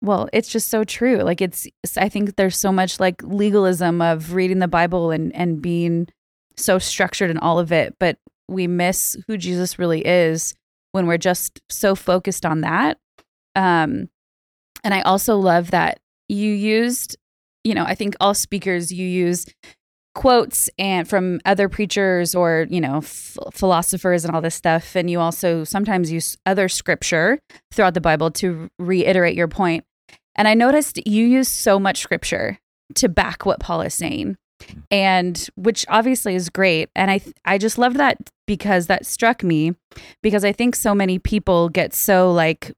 well, 0.00 0.28
it's 0.32 0.48
just 0.48 0.69
so 0.70 0.84
true. 0.84 1.19
Like 1.19 1.42
it's, 1.42 1.66
I 1.98 2.08
think 2.08 2.36
there's 2.36 2.56
so 2.56 2.72
much 2.72 2.98
like 2.98 3.22
legalism 3.22 4.00
of 4.00 4.32
reading 4.32 4.60
the 4.60 4.69
Bible 4.69 5.10
and 5.10 5.34
and 5.34 5.60
being 5.60 6.08
so 6.56 6.78
structured 6.78 7.31
in 7.31 7.36
all 7.38 7.58
of 7.58 7.72
it, 7.72 7.94
but 8.00 8.19
we 8.48 8.66
miss 8.66 9.16
who 9.26 9.36
Jesus 9.36 9.78
really 9.78 10.06
is 10.06 10.54
when 10.93 11.06
we're 11.06 11.19
just 11.19 11.61
so 11.69 11.94
focused 11.94 12.46
on 12.46 12.62
that. 12.62 12.99
Um, 13.55 14.08
and 14.85 14.94
I 14.94 15.02
also 15.02 15.37
love 15.37 15.70
that 15.70 15.98
you 16.29 16.53
used 16.53 17.17
you 17.65 17.74
know, 17.74 17.84
I 17.84 17.94
think 17.94 18.17
all 18.20 18.34
speakers 18.34 18.91
you 18.93 19.06
use 19.06 19.44
quotes 20.15 20.70
and 20.79 21.06
from 21.08 21.41
other 21.44 21.69
preachers 21.69 22.34
or 22.34 22.67
you 22.70 22.81
know 22.81 22.98
f- 22.98 23.36
philosophers 23.53 24.24
and 24.24 24.34
all 24.34 24.41
this 24.41 24.55
stuff, 24.55 24.96
and 24.96 25.10
you 25.10 25.20
also 25.20 25.65
sometimes 25.65 26.10
use 26.10 26.36
other 26.46 26.69
scripture 26.69 27.39
throughout 27.72 27.94
the 27.94 28.01
Bible 28.01 28.31
to 28.32 28.69
reiterate 28.79 29.36
your 29.36 29.48
point. 29.48 29.84
And 30.34 30.48
I 30.48 30.55
noticed 30.55 31.06
you 31.06 31.27
use 31.27 31.48
so 31.48 31.79
much 31.79 32.01
scripture 32.01 32.58
to 32.94 33.08
back 33.08 33.44
what 33.44 33.60
Paul 33.60 33.82
is 33.82 33.94
saying, 33.94 34.36
and 34.91 35.48
which 35.56 35.84
obviously 35.88 36.34
is 36.34 36.48
great. 36.50 36.88
And 36.96 37.10
I 37.10 37.20
I 37.44 37.58
just 37.58 37.79
loved 37.79 37.96
that 37.96 38.17
because 38.46 38.86
that 38.86 39.06
struck 39.06 39.43
me 39.43 39.74
because 40.22 40.44
I 40.44 40.53
think 40.53 40.74
so 40.77 40.94
many 40.94 41.19
people 41.19 41.69
get 41.69 41.94
so 41.94 42.32
like 42.32 42.72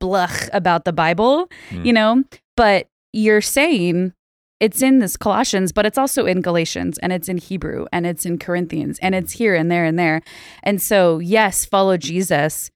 bluch 0.00 0.48
about 0.52 0.84
the 0.84 0.92
Bible, 0.92 1.48
Mm. 1.70 1.86
you 1.86 1.92
know, 1.92 2.24
but 2.56 2.88
you're 3.12 3.40
saying 3.40 4.12
it's 4.58 4.80
in 4.82 5.00
this 5.00 5.16
Colossians, 5.16 5.70
but 5.72 5.84
it's 5.84 5.98
also 5.98 6.24
in 6.24 6.40
Galatians 6.40 6.98
and 6.98 7.12
it's 7.12 7.28
in 7.28 7.36
Hebrew 7.38 7.86
and 7.92 8.06
it's 8.06 8.24
in 8.24 8.38
Corinthians 8.38 8.98
and 9.02 9.14
it's 9.14 9.32
here 9.32 9.54
and 9.54 9.70
there 9.70 9.84
and 9.84 9.98
there. 9.98 10.22
And 10.62 10.80
so, 10.80 11.18
yes, 11.18 11.64
follow 11.66 11.96
Jesus, 11.98 12.70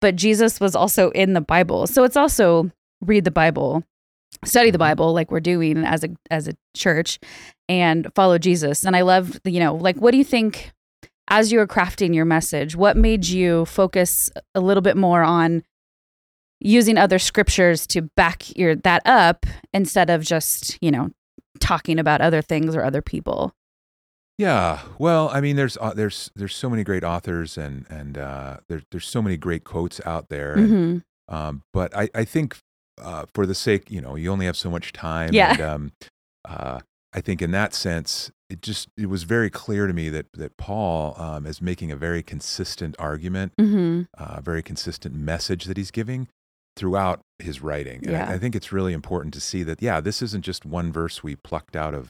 but 0.00 0.16
Jesus 0.16 0.58
was 0.58 0.74
also 0.74 1.10
in 1.10 1.34
the 1.34 1.40
Bible. 1.40 1.86
So 1.86 2.02
it's 2.02 2.16
also 2.16 2.72
read 3.00 3.24
the 3.24 3.30
Bible, 3.30 3.84
study 4.44 4.70
the 4.70 4.78
Bible 4.78 5.12
like 5.12 5.30
we're 5.30 5.40
doing 5.40 5.84
as 5.84 6.02
a 6.04 6.08
as 6.30 6.48
a 6.48 6.54
church 6.76 7.18
and 7.68 8.08
follow 8.14 8.38
Jesus. 8.38 8.84
And 8.84 8.96
I 8.96 9.02
love, 9.02 9.38
the, 9.44 9.50
you 9.50 9.60
know, 9.60 9.74
like 9.74 9.96
what 9.96 10.10
do 10.12 10.18
you 10.18 10.24
think 10.24 10.72
as 11.28 11.52
you 11.52 11.58
were 11.58 11.66
crafting 11.66 12.14
your 12.14 12.24
message, 12.24 12.74
what 12.74 12.96
made 12.96 13.26
you 13.26 13.64
focus 13.66 14.30
a 14.54 14.60
little 14.60 14.80
bit 14.82 14.96
more 14.96 15.22
on 15.22 15.62
using 16.58 16.98
other 16.98 17.18
scriptures 17.18 17.86
to 17.86 18.02
back 18.16 18.54
your 18.56 18.74
that 18.74 19.02
up 19.06 19.46
instead 19.72 20.10
of 20.10 20.22
just 20.22 20.76
you 20.82 20.90
know 20.90 21.10
talking 21.58 21.98
about 21.98 22.20
other 22.20 22.42
things 22.42 22.74
or 22.76 22.82
other 22.84 23.00
people 23.02 23.52
Yeah, 24.38 24.80
well, 24.98 25.28
I 25.32 25.40
mean, 25.42 25.56
there's 25.56 25.76
uh, 25.78 25.92
there's 25.94 26.30
there's 26.34 26.54
so 26.56 26.68
many 26.70 26.82
great 26.84 27.04
authors 27.04 27.58
and 27.58 27.86
and 27.90 28.16
uh, 28.18 28.56
there's 28.68 28.82
there's 28.90 29.06
so 29.06 29.20
many 29.22 29.36
great 29.36 29.64
quotes 29.64 30.00
out 30.06 30.28
there. 30.30 30.54
and, 30.54 30.70
Mhm. 30.70 31.34
um, 31.34 31.62
but 31.72 31.94
I 31.96 32.08
I 32.14 32.24
think 32.24 32.58
uh, 33.02 33.26
for 33.34 33.46
the 33.46 33.54
sake, 33.54 33.90
you 33.90 34.00
know, 34.00 34.14
you 34.16 34.30
only 34.30 34.46
have 34.46 34.56
so 34.56 34.70
much 34.70 34.92
time. 34.92 35.30
Yeah. 35.32 35.52
And, 35.52 35.60
um, 35.60 35.92
uh, 36.48 36.80
I 37.12 37.20
think 37.20 37.42
in 37.42 37.50
that 37.50 37.74
sense, 37.74 38.30
it 38.48 38.62
just 38.62 38.88
it 38.96 39.06
was 39.06 39.24
very 39.24 39.50
clear 39.50 39.86
to 39.86 39.92
me 39.92 40.08
that 40.10 40.26
that 40.34 40.56
Paul 40.56 41.14
um, 41.20 41.44
is 41.46 41.60
making 41.60 41.90
a 41.90 41.96
very 41.96 42.22
consistent 42.22 42.94
argument, 42.98 43.52
Mhm. 43.60 44.06
uh, 44.16 44.34
a 44.38 44.40
very 44.40 44.62
consistent 44.62 45.14
message 45.14 45.64
that 45.64 45.76
he's 45.76 45.90
giving. 45.90 46.28
throughout 46.76 47.20
his 47.40 47.60
writing. 47.60 47.96
And 48.04 48.12
Yeah. 48.12 48.30
I, 48.30 48.34
I 48.34 48.38
think 48.38 48.54
it's 48.54 48.70
really 48.72 48.92
important 48.92 49.34
to 49.34 49.40
see 49.40 49.64
that, 49.64 49.82
yeah, 49.82 50.00
this 50.00 50.22
isn't 50.22 50.44
just 50.44 50.64
one 50.64 50.92
verse 50.92 51.20
we 51.22 51.34
plucked 51.34 51.74
out 51.74 51.94
of, 51.94 52.08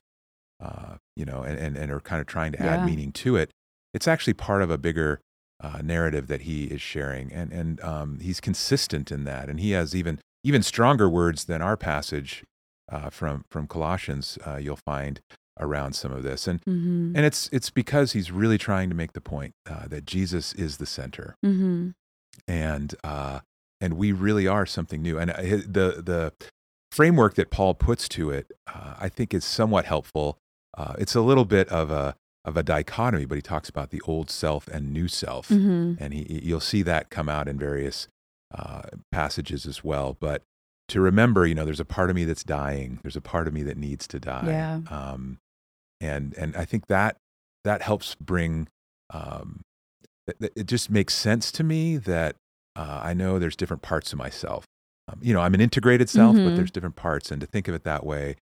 uh, 0.63 0.97
you 1.17 1.25
know, 1.25 1.43
and, 1.43 1.59
and, 1.59 1.77
and 1.79 1.91
are 1.91 1.99
kind 1.99 2.21
of 2.21 2.27
trying 2.27 2.53
to 2.53 2.61
add 2.63 2.81
Yeah. 2.81 2.85
meaning 2.87 3.11
to 3.13 3.37
it. 3.37 3.51
It's 3.95 4.07
actually 4.07 4.35
part 4.35 4.61
of 4.63 4.71
a 4.71 4.77
bigger 4.79 5.19
uh, 5.61 5.81
narrative 5.83 6.27
that 6.29 6.43
he 6.43 6.65
is 6.67 6.81
sharing. 6.83 7.33
And, 7.33 7.51
and 7.53 7.81
um, 7.81 8.21
he's 8.21 8.39
consistent 8.39 9.11
in 9.11 9.25
that. 9.25 9.49
And 9.49 9.59
he 9.61 9.71
has 9.73 9.95
even, 9.97 10.21
even 10.45 10.63
stronger 10.63 11.09
words 11.09 11.45
than 11.45 11.61
our 11.63 11.77
passage 11.77 12.45
uh, 12.91 13.11
from, 13.11 13.45
from 13.51 13.67
Colossians, 13.67 14.39
uh, 14.47 14.57
you'll 14.57 14.77
find 14.77 15.21
around 15.59 15.93
some 15.95 16.13
of 16.13 16.23
this. 16.23 16.47
And, 16.49 16.61
Mm-hmm. 16.63 17.15
and 17.17 17.27
it's, 17.27 17.49
it's 17.53 17.71
because 17.71 18.13
he's 18.13 18.31
really 18.33 18.59
trying 18.59 18.89
to 18.89 18.95
make 18.97 19.13
the 19.13 19.21
point 19.21 19.53
uh, 19.69 19.87
that 19.89 20.05
Jesus 20.07 20.53
is 20.55 20.79
the 20.79 20.87
center 20.87 21.37
Mm-hmm. 21.45 21.91
and 22.49 22.95
uh, 23.05 23.41
and 23.83 23.95
we 23.95 24.13
really 24.13 24.47
are 24.47 24.67
something 24.67 25.01
new. 25.03 25.19
And 25.19 25.31
uh, 25.31 25.37
the 25.41 26.03
the 26.05 26.33
framework 26.93 27.35
that 27.35 27.51
Paul 27.51 27.75
puts 27.75 28.09
to 28.11 28.31
it, 28.31 28.51
uh, 28.67 28.95
I 29.01 29.09
think, 29.09 29.33
is 29.33 29.45
somewhat 29.45 29.85
helpful. 29.87 30.37
Uh, 30.77 30.95
it's 30.99 31.15
a 31.15 31.21
little 31.23 31.45
bit 31.47 31.69
of 31.69 31.91
a 31.91 32.15
of 32.45 32.57
a 32.57 32.63
dichotomy, 32.63 33.25
but 33.27 33.37
he 33.37 33.43
talks 33.43 33.69
about 33.69 33.91
the 33.91 34.01
old 34.07 34.31
self 34.31 34.67
and 34.69 34.93
new 34.93 35.09
self, 35.09 35.49
Mm-hmm. 35.49 36.03
and 36.03 36.13
he 36.15 36.41
you'll 36.43 36.61
see 36.61 36.83
that 36.83 37.11
come 37.11 37.29
out 37.29 37.49
in 37.49 37.59
various 37.59 38.09
uh, 38.55 38.83
passages 39.13 39.67
as 39.67 39.83
well. 39.85 40.17
But 40.21 40.43
to 40.89 41.01
remember, 41.01 41.47
you 41.47 41.55
know, 41.55 41.65
there's 41.65 41.81
a 41.81 41.85
part 41.85 42.11
of 42.11 42.17
me 42.17 42.25
that's 42.25 42.43
dying. 42.45 42.99
There's 43.03 43.17
a 43.17 43.21
part 43.21 43.47
of 43.47 43.55
me 43.55 43.63
that 43.63 43.77
needs 43.77 44.07
to 44.09 44.19
die. 44.21 44.45
Yeah. 44.47 44.81
Um, 44.89 45.39
and 46.01 46.35
and 46.37 46.57
I 46.57 46.65
think 46.65 46.87
that 46.89 47.17
that 47.65 47.83
helps 47.83 48.15
bring. 48.17 48.69
Um, 49.11 49.61
it, 50.27 50.37
it- 50.41 50.53
it 50.57 50.67
just 50.67 50.91
makes 50.91 51.15
sense 51.15 51.51
to 51.53 51.65
me 51.65 51.97
that 51.97 52.37
uh, 52.77 53.01
I 53.03 53.15
know 53.15 53.39
there's 53.39 53.57
different 53.57 53.83
parts 53.83 54.13
of 54.13 54.19
myself. 54.19 54.65
Um, 55.09 55.19
you 55.23 55.33
know, 55.35 55.41
I'm 55.41 55.55
an 55.55 55.61
integrated 55.61 56.09
self, 56.09 56.37
but 56.37 56.45
Mhm. 56.53 56.57
there's 56.57 56.71
different 56.71 56.95
parts, 56.97 57.31
and 57.33 57.41
to 57.41 57.47
think 57.47 57.67
of 57.69 57.75
it 57.75 57.83
that 57.85 58.07
way, 58.07 58.37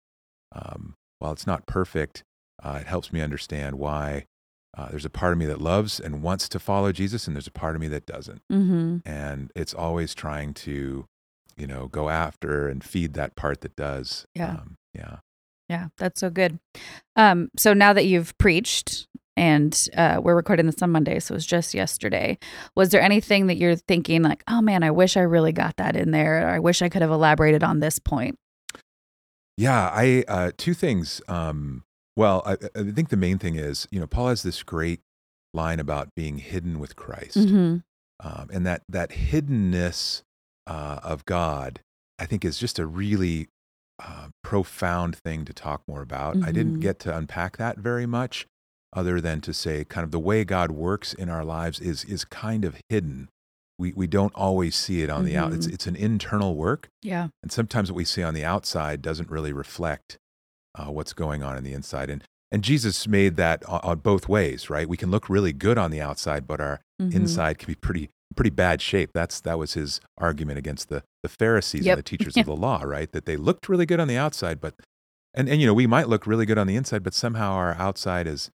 um, 0.52 0.94
while 1.18 1.32
it's 1.32 1.46
not 1.46 1.66
perfect, 1.66 2.22
uh, 2.62 2.78
it 2.80 2.86
helps 2.86 3.12
me 3.12 3.20
understand 3.22 3.78
why. 3.78 4.24
Uh, 4.78 4.88
there's 4.90 5.04
a 5.04 5.10
part 5.10 5.32
of 5.32 5.38
me 5.38 5.44
that 5.46 5.60
loves 5.60 5.98
and 5.98 6.22
wants 6.22 6.48
to 6.48 6.58
follow 6.60 6.92
Jesus, 6.92 7.26
and 7.26 7.34
there's 7.34 7.48
a 7.48 7.50
part 7.50 7.74
of 7.74 7.80
me 7.80 7.88
that 7.88 8.06
doesn't 8.06 8.40
Mm-hmm. 8.52 8.98
and 9.04 9.50
it's 9.56 9.74
always 9.74 10.14
trying 10.14 10.54
to 10.54 11.06
you 11.56 11.66
know 11.66 11.88
go 11.88 12.08
after 12.08 12.68
and 12.68 12.84
feed 12.84 13.14
that 13.14 13.34
part 13.34 13.60
that 13.62 13.74
does 13.74 14.26
Yeah. 14.34 14.50
um, 14.52 14.76
yeah 14.94 15.16
Yeah, 15.68 15.88
that's 15.98 16.20
so 16.20 16.30
good. 16.30 16.58
Um, 17.16 17.50
so 17.58 17.72
now 17.74 17.92
that 17.92 18.06
you've 18.06 18.36
preached 18.38 19.08
and 19.36 19.88
uh, 19.96 20.20
we're 20.22 20.34
recording 20.36 20.66
this 20.66 20.80
on 20.82 20.90
Monday, 20.90 21.18
so 21.20 21.32
it 21.32 21.36
was 21.36 21.46
just 21.46 21.74
yesterday. 21.74 22.38
Was 22.74 22.88
there 22.90 23.00
anything 23.02 23.46
that 23.48 23.56
you're 23.56 23.76
thinking 23.76 24.22
like, 24.22 24.42
oh 24.48 24.60
man, 24.60 24.82
I 24.82 24.90
wish 24.90 25.16
I 25.16 25.20
really 25.22 25.52
got 25.52 25.76
that 25.76 25.94
in 25.96 26.10
there, 26.12 26.44
or 26.46 26.50
I 26.50 26.58
wish 26.58 26.82
I 26.82 26.88
could 26.88 27.02
have 27.02 27.10
elaborated 27.10 27.62
on 27.64 27.80
this 27.80 27.98
point? 27.98 28.36
yeah 29.56 29.90
i 29.92 30.24
uh, 30.28 30.50
two 30.56 30.72
things 30.74 31.20
um, 31.28 31.82
well 32.18 32.42
I, 32.44 32.52
I 32.74 32.90
think 32.90 33.08
the 33.08 33.16
main 33.26 33.38
thing 33.38 33.54
is 33.54 33.86
you 33.90 33.98
know 34.00 34.06
paul 34.06 34.28
has 34.28 34.42
this 34.42 34.62
great 34.62 35.00
line 35.54 35.80
about 35.80 36.08
being 36.14 36.38
hidden 36.38 36.78
with 36.82 36.96
christ 36.96 37.38
Mm-hmm. 37.38 37.76
um, 38.28 38.50
and 38.52 38.66
that 38.66 38.82
that 38.88 39.10
hiddenness 39.10 40.22
uh, 40.66 40.98
of 41.02 41.24
god 41.24 41.80
i 42.18 42.26
think 42.26 42.44
is 42.44 42.58
just 42.58 42.78
a 42.78 42.86
really 42.86 43.48
uh, 44.00 44.28
profound 44.44 45.16
thing 45.16 45.44
to 45.44 45.52
talk 45.52 45.82
more 45.88 46.02
about 46.02 46.36
i 46.42 46.52
didn't 46.52 46.76
Mhm. 46.76 46.80
get 46.80 46.98
to 47.00 47.16
unpack 47.16 47.56
that 47.56 47.78
very 47.78 48.06
much 48.06 48.46
other 48.92 49.20
than 49.20 49.40
to 49.42 49.52
say 49.52 49.84
kind 49.84 50.04
of 50.04 50.10
the 50.10 50.18
way 50.30 50.44
god 50.44 50.70
works 50.70 51.12
in 51.14 51.28
our 51.28 51.44
lives 51.44 51.80
is 51.80 52.04
is 52.04 52.24
kind 52.24 52.64
of 52.64 52.76
hidden 52.88 53.28
we, 53.80 53.92
we 53.92 54.08
don't 54.08 54.34
always 54.34 54.74
see 54.74 55.02
it 55.02 55.10
on 55.10 55.24
the 55.24 55.36
out 55.36 55.52
it's, 55.52 55.66
Mhm. 55.68 55.72
it's 55.74 55.86
an 55.86 55.96
internal 55.96 56.56
work 56.56 56.88
Yeah. 57.02 57.28
and 57.42 57.50
sometimes 57.52 57.90
what 57.90 57.96
we 57.96 58.04
see 58.04 58.22
on 58.22 58.34
the 58.34 58.44
outside 58.44 59.02
doesn't 59.02 59.30
really 59.30 59.52
reflect 59.52 60.16
uh, 60.74 60.90
what's 60.90 61.12
going 61.12 61.42
on 61.42 61.56
in 61.56 61.64
the 61.64 61.72
inside 61.72 62.10
and 62.10 62.22
and 62.50 62.62
jesus 62.64 63.06
made 63.06 63.36
that 63.36 63.64
on, 63.68 63.80
on 63.82 63.98
both 63.98 64.28
ways 64.28 64.68
right 64.70 64.88
we 64.88 64.96
can 64.96 65.10
look 65.10 65.28
really 65.28 65.52
good 65.52 65.78
on 65.78 65.90
the 65.90 66.00
outside 66.00 66.46
but 66.46 66.60
our 66.60 66.80
Mhm. 67.00 67.14
inside 67.14 67.58
can 67.58 67.66
be 67.68 67.74
pretty 67.76 68.10
pretty 68.34 68.50
bad 68.50 68.82
shape. 68.82 69.10
That's 69.14 69.40
that 69.40 69.56
was 69.58 69.74
his 69.74 70.00
argument 70.18 70.58
against 70.58 70.88
the 70.88 71.02
the 71.22 71.28
Pharisees 71.28 71.86
Yep. 71.86 71.92
and 71.94 71.98
the 71.98 72.02
teachers 72.02 72.36
of 72.36 72.44
the 72.52 72.56
law, 72.56 72.82
right? 72.82 73.10
That 73.12 73.24
they 73.24 73.36
looked 73.36 73.68
really 73.68 73.86
good 73.86 74.00
on 74.00 74.08
the 74.08 74.16
outside, 74.16 74.60
but 74.60 74.74
and 75.32 75.48
and 75.48 75.60
you 75.60 75.66
know 75.68 75.74
we 75.74 75.86
might 75.86 76.08
look 76.08 76.26
really 76.26 76.44
good 76.44 76.58
on 76.58 76.66
the 76.66 76.74
inside, 76.76 77.02
but 77.04 77.14
somehow 77.14 77.52
our 77.52 77.74
outside 77.74 78.26
is. 78.26 78.50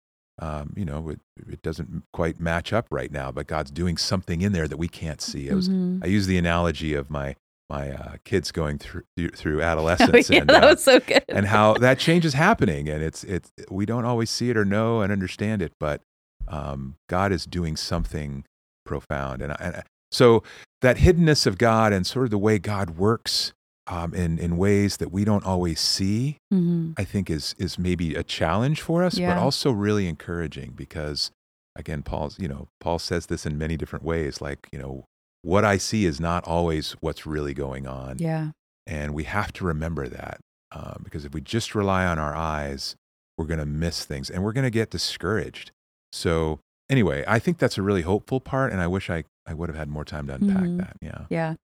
Um, 0.40 0.72
you 0.76 0.84
know, 0.84 1.08
it, 1.08 1.20
it 1.48 1.62
doesn't 1.62 2.04
quite 2.12 2.38
match 2.38 2.72
up 2.72 2.86
right 2.92 3.10
now, 3.10 3.32
but 3.32 3.48
God's 3.48 3.72
doing 3.72 3.96
something 3.96 4.40
in 4.40 4.52
there 4.52 4.68
that 4.68 4.76
we 4.76 4.86
can't 4.86 5.20
see. 5.20 5.50
I 5.50 5.54
was, 5.54 5.68
Mhm. 5.68 5.98
I 6.04 6.06
use 6.06 6.28
the 6.28 6.38
analogy 6.38 6.94
of 6.94 7.10
my 7.10 7.34
my 7.70 7.90
uh, 7.92 8.16
kids 8.24 8.50
going 8.52 8.78
through 8.78 9.02
through, 9.16 9.28
through 9.30 9.62
adolescence 9.72 10.30
Oh, 10.30 10.34
yeah, 10.34 10.40
and 10.40 10.48
that 10.50 10.64
uh, 10.64 10.68
was 10.68 10.82
so 10.82 11.00
good. 11.00 11.24
and 11.28 11.46
how 11.46 11.74
that 11.74 11.98
change 11.98 12.24
is 12.24 12.34
happening 12.34 12.88
and 12.88 13.02
it's 13.02 13.24
it's 13.24 13.50
we 13.70 13.84
don't 13.86 14.04
always 14.04 14.30
see 14.30 14.50
it 14.50 14.56
or 14.56 14.64
know 14.64 15.00
and 15.02 15.12
understand 15.12 15.60
it 15.62 15.72
but 15.78 16.00
um, 16.48 16.96
god 17.08 17.30
is 17.32 17.44
doing 17.44 17.76
something 17.76 18.44
profound 18.86 19.42
and, 19.42 19.54
and 19.60 19.82
so 20.10 20.42
that 20.80 20.96
hiddenness 20.96 21.46
of 21.46 21.58
god 21.58 21.92
and 21.92 22.06
sort 22.06 22.24
of 22.24 22.30
the 22.30 22.38
way 22.38 22.58
god 22.58 22.90
works 22.90 23.52
um, 23.86 24.12
in, 24.14 24.38
in 24.38 24.56
ways 24.58 24.98
that 24.98 25.10
we 25.12 25.24
don't 25.24 25.44
always 25.44 25.78
see 25.80 26.38
Mhm. 26.52 26.94
i 26.96 27.04
think 27.04 27.28
is 27.28 27.54
is 27.58 27.78
maybe 27.78 28.14
a 28.14 28.22
challenge 28.22 28.80
for 28.80 29.02
us 29.04 29.18
Yeah. 29.18 29.34
but 29.34 29.40
also 29.40 29.70
really 29.72 30.08
encouraging 30.08 30.72
because 30.74 31.30
again 31.76 32.02
paul's 32.02 32.38
you 32.38 32.48
know 32.48 32.68
paul 32.80 32.98
says 32.98 33.26
this 33.26 33.44
in 33.44 33.58
many 33.58 33.76
different 33.76 34.04
ways 34.04 34.40
like 34.40 34.68
you 34.72 34.78
know 34.78 35.04
what 35.42 35.64
i 35.64 35.76
see 35.78 36.04
is 36.04 36.20
not 36.20 36.44
always 36.44 36.92
what's 37.00 37.26
really 37.26 37.54
going 37.54 37.86
on 37.86 38.16
Yeah. 38.18 38.50
and 38.86 39.14
we 39.14 39.24
have 39.24 39.52
to 39.54 39.64
remember 39.64 40.08
that 40.08 40.40
um, 40.72 41.00
because 41.04 41.24
if 41.24 41.32
we 41.32 41.40
just 41.40 41.74
rely 41.74 42.04
on 42.04 42.18
our 42.18 42.34
eyes, 42.36 42.94
we're 43.38 43.46
going 43.46 43.58
to 43.60 43.64
miss 43.66 44.04
things 44.04 44.28
and 44.28 44.44
we're 44.44 44.52
going 44.52 44.64
to 44.66 44.70
get 44.70 44.90
discouraged. 44.90 45.70
So, 46.12 46.60
anyway, 46.90 47.24
I 47.26 47.38
think 47.38 47.56
that's 47.56 47.78
a 47.78 47.82
really 47.82 48.02
hopeful 48.02 48.38
part. 48.38 48.70
And 48.72 48.80
I 48.82 48.86
wish 48.86 49.08
I, 49.08 49.24
I 49.46 49.54
would 49.54 49.70
have 49.70 49.76
had 49.78 49.88
more 49.88 50.04
time 50.04 50.26
to 50.26 50.34
unpack 50.34 50.64
Mhm. 50.64 50.76
that. 50.78 50.96
Yeah. 51.00 51.20
Yeah. 51.30 51.54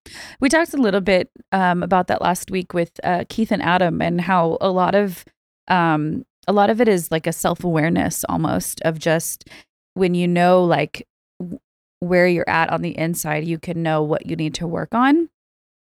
We 0.40 0.48
talked 0.48 0.72
a 0.72 0.78
little 0.78 1.02
bit 1.02 1.30
um, 1.52 1.82
about 1.82 2.06
that 2.06 2.22
last 2.22 2.50
week 2.50 2.72
with 2.72 2.92
uh, 3.04 3.24
Keith 3.28 3.52
and 3.52 3.60
Adam 3.62 4.00
and 4.00 4.22
how 4.22 4.56
a 4.62 4.70
lot 4.70 4.94
of 4.94 5.24
um, 5.68 6.24
a 6.48 6.52
lot 6.54 6.70
of 6.70 6.80
it 6.80 6.88
is 6.88 7.10
like 7.10 7.26
a 7.26 7.32
self-awareness 7.32 8.24
almost 8.30 8.80
of 8.86 8.98
just 8.98 9.48
when 9.92 10.14
you 10.14 10.26
know 10.26 10.64
like 10.64 11.06
where 12.00 12.26
you're 12.26 12.48
at 12.48 12.70
on 12.70 12.82
the 12.82 12.96
inside, 12.98 13.44
you 13.44 13.58
can 13.58 13.82
know 13.82 14.02
what 14.02 14.26
you 14.26 14.36
need 14.36 14.54
to 14.54 14.66
work 14.66 14.94
on. 14.94 15.28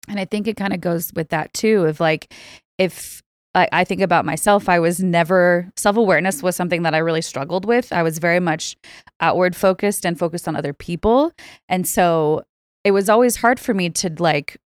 And 0.08 0.20
I 0.20 0.24
think 0.24 0.46
it 0.46 0.56
kind 0.56 0.72
of 0.72 0.80
goes 0.80 1.12
with 1.14 1.30
that 1.30 1.52
too 1.52 1.84
of 1.84 2.00
like 2.00 2.32
if 2.78 3.22
I, 3.54 3.68
I 3.72 3.84
think 3.84 4.02
about 4.02 4.24
myself, 4.24 4.68
I 4.68 4.78
was 4.78 5.02
never 5.02 5.72
self 5.76 5.96
awareness 5.96 6.42
was 6.42 6.54
something 6.54 6.82
that 6.82 6.94
I 6.94 6.98
really 6.98 7.22
struggled 7.22 7.64
with. 7.64 7.92
I 7.92 8.02
was 8.02 8.18
very 8.18 8.40
much 8.40 8.76
outward 9.20 9.56
focused 9.56 10.04
and 10.04 10.18
focused 10.18 10.46
on 10.46 10.54
other 10.54 10.72
people. 10.72 11.32
And 11.68 11.88
so 11.88 12.44
it 12.84 12.92
was 12.92 13.08
always 13.08 13.36
hard 13.36 13.58
for 13.58 13.74
me 13.74 13.90
to 13.90 14.14
like 14.18 14.58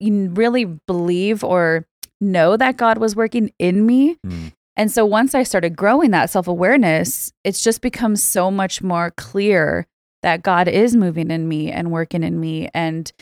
really 0.00 0.64
believe 0.64 1.44
or 1.44 1.86
know 2.20 2.56
that 2.56 2.76
God 2.76 2.98
was 2.98 3.14
working 3.14 3.52
in 3.58 3.86
me. 3.86 4.16
Mm. 4.26 4.52
And 4.76 4.90
so 4.90 5.06
once 5.06 5.34
I 5.34 5.44
started 5.44 5.76
growing 5.76 6.10
that 6.10 6.30
self 6.30 6.48
awareness, 6.48 7.32
it's 7.44 7.62
just 7.62 7.80
become 7.80 8.16
so 8.16 8.50
much 8.50 8.82
more 8.82 9.12
clear 9.12 9.86
that 10.24 10.42
God 10.42 10.68
is 10.68 10.96
moving 10.96 11.30
in 11.30 11.46
me 11.46 11.70
and 11.70 11.90
working 11.92 12.22
in 12.22 12.40
me 12.40 12.70
and 12.72 13.12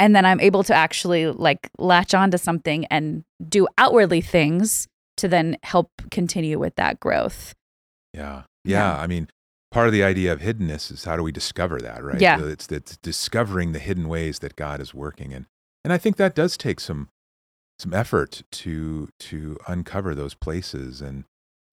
and 0.00 0.16
then 0.16 0.24
I'm 0.24 0.40
able 0.40 0.64
to 0.64 0.74
actually 0.74 1.26
like 1.26 1.70
latch 1.78 2.12
onto 2.12 2.38
something 2.38 2.86
and 2.86 3.24
do 3.48 3.68
outwardly 3.78 4.20
things 4.20 4.88
to 5.16 5.28
then 5.28 5.56
help 5.62 5.90
continue 6.10 6.58
with 6.58 6.74
that 6.74 6.98
growth. 6.98 7.54
Yeah. 8.12 8.42
Yeah. 8.64 8.94
Yeah. 8.94 9.00
I 9.00 9.06
mean, 9.06 9.28
part 9.70 9.86
of 9.86 9.92
the 9.92 10.02
idea 10.02 10.32
of 10.32 10.40
hiddenness 10.40 10.92
is 10.92 11.04
how 11.04 11.16
do 11.16 11.22
we 11.22 11.32
discover 11.32 11.80
that, 11.80 12.02
right? 12.02 12.20
Yeah. 12.20 12.44
It's, 12.44 12.68
it's 12.70 12.96
discovering 12.96 13.72
the 13.72 13.78
hidden 13.78 14.08
ways 14.08 14.40
that 14.40 14.56
God 14.56 14.80
is 14.80 14.92
working. 14.92 15.32
And, 15.32 15.46
and 15.84 15.92
I 15.92 15.98
think 15.98 16.16
that 16.16 16.34
does 16.34 16.56
take 16.56 16.80
some, 16.80 17.08
some 17.78 17.94
effort 17.94 18.42
to, 18.52 19.08
to 19.20 19.56
uncover 19.66 20.14
those 20.14 20.34
places 20.34 21.00
and 21.00 21.24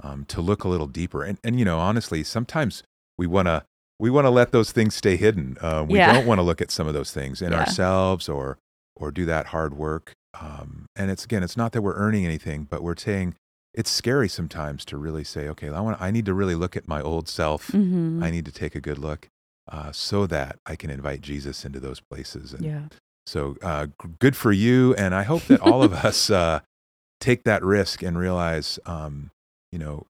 um, 0.04 0.26
to 0.26 0.42
look 0.42 0.64
a 0.64 0.68
little 0.68 0.88
deeper. 0.88 1.24
And, 1.24 1.40
and, 1.44 1.60
you 1.60 1.66
know, 1.66 1.80
honestly, 1.80 2.24
sometimes 2.24 2.84
we 3.18 3.28
want 3.28 3.48
to, 3.48 3.66
we 4.00 4.10
want 4.10 4.26
to 4.26 4.30
let 4.30 4.52
those 4.52 4.72
things 4.72 4.94
stay 4.96 5.16
hidden. 5.16 5.58
Uh, 5.62 5.86
we 5.88 6.00
Yeah. 6.00 6.12
don't 6.14 6.26
want 6.26 6.40
to 6.40 6.44
look 6.44 6.62
at 6.62 6.72
some 6.72 6.88
of 6.88 6.94
those 6.94 7.12
things 7.12 7.42
in 7.42 7.52
Yeah. 7.52 7.60
ourselves 7.60 8.28
or, 8.28 8.58
or 8.96 9.12
do 9.12 9.26
that 9.26 9.48
hard 9.48 9.74
work. 9.76 10.14
Um, 10.40 10.86
and 10.96 11.10
it's, 11.10 11.24
again, 11.24 11.44
it's 11.44 11.56
not 11.56 11.72
that 11.72 11.82
we're 11.82 11.96
earning 11.96 12.26
anything, 12.26 12.68
but 12.70 12.84
we're 12.84 12.98
saying, 12.98 13.36
it's 13.74 13.90
scary 13.90 14.30
sometimes 14.30 14.86
to 14.86 14.98
really 14.98 15.24
say, 15.24 15.48
okay, 15.50 15.70
I 15.70 15.82
want, 15.82 16.02
I 16.02 16.10
need 16.12 16.26
to 16.26 16.34
really 16.34 16.56
look 16.56 16.76
at 16.78 16.88
my 16.88 17.02
old 17.02 17.28
self. 17.28 17.68
Mm-hmm. 17.70 18.24
I 18.24 18.32
need 18.32 18.46
to 18.46 18.52
take 18.52 18.74
a 18.76 18.82
good 18.82 18.98
look 18.98 19.28
uh, 19.72 19.92
so 19.92 20.26
that 20.28 20.60
I 20.66 20.76
can 20.76 20.90
invite 20.90 21.22
Jesus 21.22 21.66
into 21.66 21.80
those 21.80 22.00
places. 22.00 22.54
And 22.54 22.64
Yeah. 22.66 22.84
so 23.26 23.58
uh, 23.62 23.88
good 24.20 24.36
for 24.36 24.52
you. 24.52 24.94
And 24.96 25.14
I 25.16 25.24
hope 25.24 25.44
that 25.48 25.60
all 25.62 25.84
of 25.84 25.92
us 26.06 26.30
uh, 26.30 26.60
take 27.20 27.44
that 27.46 27.64
risk 27.64 28.02
and 28.04 28.18
realize, 28.18 28.78
um, 28.86 29.32
you 29.72 29.80
know, 29.80 30.06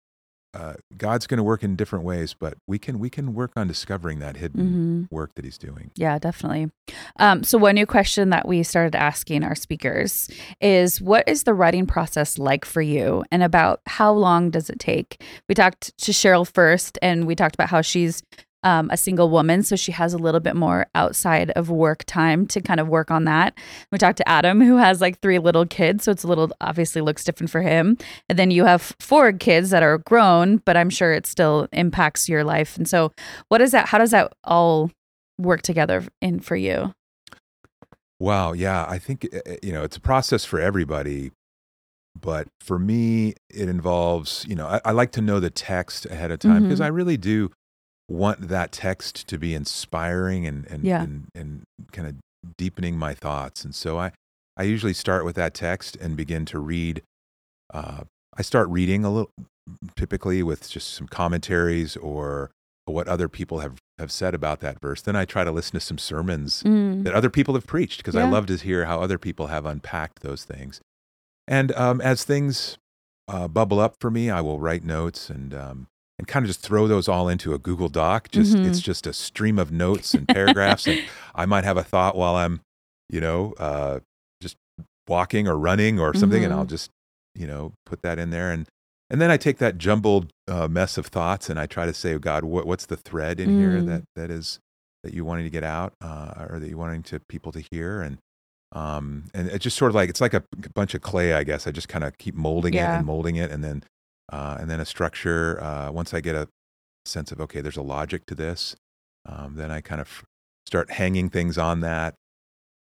uh, 0.55 0.73
God's 0.97 1.27
going 1.27 1.37
to 1.37 1.43
work 1.43 1.63
in 1.63 1.75
different 1.75 2.05
ways, 2.05 2.33
but 2.33 2.57
we 2.65 2.79
can 2.79 2.97
we 2.97 3.09
can 3.09 3.33
work 3.33 3.51
on 3.57 3.67
discovering 3.67 4.19
that 4.19 4.37
hidden 4.37 5.07
work 5.11 5.35
that 5.35 5.43
He's 5.43 5.57
doing. 5.57 5.91
Yeah, 5.95 6.17
definitely. 6.17 6.71
Um, 7.17 7.43
so 7.43 7.57
one 7.57 7.75
new 7.75 7.85
question 7.85 8.29
that 8.29 8.47
we 8.47 8.63
started 8.63 8.95
asking 8.95 9.43
our 9.43 9.55
speakers 9.55 10.29
is, 10.61 11.01
what 11.01 11.27
is 11.27 11.43
the 11.43 11.53
writing 11.53 11.85
process 11.85 12.37
like 12.37 12.63
for 12.63 12.81
you, 12.81 13.25
and 13.31 13.43
about 13.43 13.81
how 13.85 14.13
long 14.13 14.49
does 14.49 14.69
it 14.69 14.79
take? 14.79 15.21
We 15.49 15.55
talked 15.55 15.97
to 15.97 16.11
Cheryl 16.11 16.49
first, 16.49 16.97
and 17.01 17.27
we 17.27 17.35
talked 17.35 17.55
about 17.55 17.69
how 17.69 17.81
she's 17.81 18.23
um, 18.65 18.89
a 18.91 18.97
single 18.97 19.29
woman, 19.29 19.63
so 19.63 19.77
she 19.77 19.93
has 19.93 20.13
a 20.13 20.17
little 20.17 20.41
bit 20.41 20.55
more 20.55 20.87
outside 20.95 21.51
of 21.51 21.69
work 21.69 22.03
time 22.05 22.45
to 22.47 22.59
kind 22.59 22.79
of 22.81 22.89
work 22.89 23.11
on 23.11 23.23
that. 23.23 23.57
We 23.91 23.97
talked 23.97 24.17
to 24.17 24.27
Adam, 24.27 24.59
who 24.59 24.75
has 24.77 24.99
like 24.99 25.19
three 25.21 25.39
little 25.39 25.65
kids, 25.65 26.03
so 26.03 26.11
it's 26.11 26.23
a 26.23 26.27
little 26.27 26.51
obviously 26.59 27.01
looks 27.01 27.23
different 27.23 27.49
for 27.51 27.61
him. 27.61 27.97
And 28.27 28.37
then 28.37 28.51
you 28.51 28.65
have 28.65 28.93
four 28.99 29.31
kids 29.31 29.69
that 29.69 29.83
are 29.83 29.99
grown, 29.99 30.57
but 30.65 30.75
I'm 30.75 30.89
sure 30.89 31.13
it 31.13 31.25
still 31.27 31.67
impacts 31.71 32.27
your 32.27 32.43
life. 32.43 32.75
And 32.75 32.87
so, 32.89 33.11
what 33.47 33.61
is 33.61 33.71
that? 33.71 33.87
How 33.87 33.99
does 33.99 34.11
that 34.11 34.33
all 34.43 34.91
work 35.37 35.61
together 35.61 36.03
in 36.21 36.39
for 36.39 36.55
you? 36.55 36.93
Wow, 38.19 38.53
yeah, 38.53 38.85
I 38.87 38.97
think 38.97 39.27
uh, 39.33 39.39
uh, 39.49 39.55
you 39.61 39.71
know 39.73 39.83
it's 39.83 39.97
a 39.97 40.01
process 40.01 40.45
for 40.45 40.59
everybody, 40.59 41.31
but 42.19 42.47
for 42.61 42.79
me, 42.79 43.35
it 43.49 43.67
involves 43.69 44.45
you 44.47 44.55
know 44.55 44.67
I, 44.67 44.81
I 44.85 44.91
like 44.91 45.11
to 45.13 45.21
know 45.21 45.39
the 45.39 45.49
text 45.49 46.05
ahead 46.07 46.31
of 46.31 46.39
time 46.39 46.63
because 46.63 46.79
Mhm. 46.79 46.85
I 46.85 46.87
really 46.87 47.17
do 47.17 47.51
want 48.09 48.47
that 48.49 48.71
text 48.71 49.27
to 49.27 49.37
be 49.37 49.53
inspiring 49.53 50.45
and 50.45 50.65
and 50.67 50.83
Yeah. 50.83 51.01
and, 51.03 51.27
and 51.33 51.63
kind 51.91 52.07
of 52.07 52.15
deepening 52.57 52.97
my 52.97 53.13
thoughts, 53.13 53.63
and 53.65 53.73
so 53.73 53.97
I 53.99 54.11
I 54.57 54.63
usually 54.63 54.93
start 54.93 55.25
with 55.25 55.35
that 55.35 55.53
text 55.53 55.95
and 55.97 56.15
begin 56.15 56.45
to 56.45 56.59
read. 56.59 57.01
Uh, 57.73 58.03
I 58.37 58.41
start 58.41 58.69
reading 58.69 59.03
a 59.03 59.09
little, 59.11 59.31
typically 59.95 60.43
with 60.43 60.69
just 60.69 60.93
some 60.93 61.07
commentaries 61.07 61.97
or 61.97 62.51
what 62.85 63.07
other 63.07 63.27
people 63.27 63.59
have 63.59 63.77
have 63.97 64.11
said 64.11 64.35
about 64.35 64.59
that 64.59 64.79
verse. 64.79 65.01
Then 65.01 65.15
I 65.15 65.25
try 65.25 65.43
to 65.43 65.51
listen 65.51 65.71
to 65.73 65.79
some 65.79 65.97
sermons 65.97 66.61
Mm. 66.63 67.03
that 67.05 67.13
other 67.15 67.29
people 67.29 67.53
have 67.55 67.65
preached 67.65 67.97
because 67.97 68.15
I 68.15 68.23
love 68.29 68.45
to 68.47 68.57
hear 68.57 68.85
how 68.85 69.01
other 69.01 69.17
people 69.17 69.47
have 69.47 69.65
unpacked 69.65 70.21
those 70.21 70.43
things. 70.43 70.79
And 71.47 71.71
um, 71.73 71.99
as 72.01 72.23
things 72.23 72.77
uh, 73.27 73.47
bubble 73.47 73.79
up 73.79 73.95
for 73.99 74.11
me, 74.11 74.29
I 74.29 74.41
will 74.41 74.59
write 74.59 74.83
notes 74.83 75.29
and 75.29 75.53
um, 75.53 75.87
and 76.17 76.27
kind 76.27 76.43
of 76.45 76.47
just 76.47 76.61
throw 76.61 76.87
those 76.87 77.07
all 77.07 77.27
into 77.27 77.53
a 77.53 77.59
Google 77.59 77.89
Doc. 77.89 78.29
Just 78.31 78.55
Mhm. 78.57 78.65
it's 78.65 78.79
just 78.81 79.05
a 79.07 79.13
stream 79.13 79.59
of 79.59 79.71
notes 79.71 80.13
and 80.13 80.27
paragraphs. 80.27 80.87
and 80.87 80.99
I 81.35 81.45
might 81.45 81.63
have 81.63 81.77
a 81.77 81.83
thought 81.83 82.15
while 82.15 82.35
I'm, 82.35 82.61
you 83.09 83.19
know, 83.21 83.53
uh, 83.57 83.99
just 84.41 84.55
walking 85.07 85.47
or 85.47 85.57
running 85.57 85.99
or 85.99 86.13
something, 86.13 86.43
and 86.43 86.53
Mhm. 86.53 86.57
I'll 86.57 86.65
just 86.65 86.89
you 87.35 87.45
know 87.47 87.73
put 87.85 88.01
that 88.03 88.17
in 88.19 88.29
there 88.29 88.51
and. 88.51 88.67
And 89.11 89.21
then 89.21 89.29
I 89.29 89.37
take 89.37 89.59
that 89.59 89.77
jumbled 89.77 90.31
uh, 90.47 90.67
mess 90.67 90.97
of 90.97 91.05
thoughts 91.05 91.47
and 91.47 91.59
I 91.59 91.67
try 91.67 91.85
to 91.85 91.93
say, 91.93 92.17
God, 92.17 92.43
what, 92.43 92.65
what's 92.65 92.87
the 92.87 92.97
thread 92.97 93.39
in 93.39 93.55
here 93.55 93.79
Mm. 93.79 93.85
that, 93.85 94.03
that 94.15 94.31
is 94.31 94.57
that 95.03 95.13
you 95.13 95.23
wanting 95.23 95.43
to 95.43 95.51
get 95.51 95.63
out 95.63 95.93
uh, 96.01 96.47
or 96.49 96.59
that 96.59 96.67
you 96.67 96.75
wanting 96.77 97.03
to 97.03 97.19
people 97.29 97.51
to 97.51 97.59
hear 97.71 98.01
and 98.01 98.17
um 98.71 99.25
and 99.35 99.47
it's 99.49 99.63
just 99.63 99.77
sort 99.77 99.91
of 99.91 99.95
like 99.95 100.09
it's 100.09 100.19
like 100.21 100.33
a 100.33 100.43
bunch 100.73 100.95
of 100.95 101.01
clay 101.01 101.33
i 101.35 101.43
guess 101.43 101.67
i 101.67 101.71
just 101.71 101.87
kind 101.87 102.03
of 102.03 102.17
keep 102.17 102.33
molding 102.33 102.73
it 102.73 102.79
and 102.97 103.05
molding 103.05 103.35
it 103.35 103.51
and 103.51 103.63
then 103.63 103.83
uh 104.31 104.57
and 104.59 104.69
then 104.69 104.79
a 104.79 104.85
structure 104.85 105.61
uh 105.63 105.91
once 105.91 106.13
i 106.13 106.19
get 106.21 106.35
a 106.35 106.47
sense 107.05 107.31
of 107.31 107.39
okay 107.39 107.61
there's 107.61 107.77
a 107.77 107.81
logic 107.81 108.25
to 108.25 108.33
this 108.35 108.75
um 109.25 109.55
then 109.55 109.69
i 109.71 109.79
kind 109.81 110.01
of 110.01 110.23
start 110.67 110.89
hanging 110.91 111.29
things 111.29 111.57
on 111.59 111.81
that. 111.81 112.15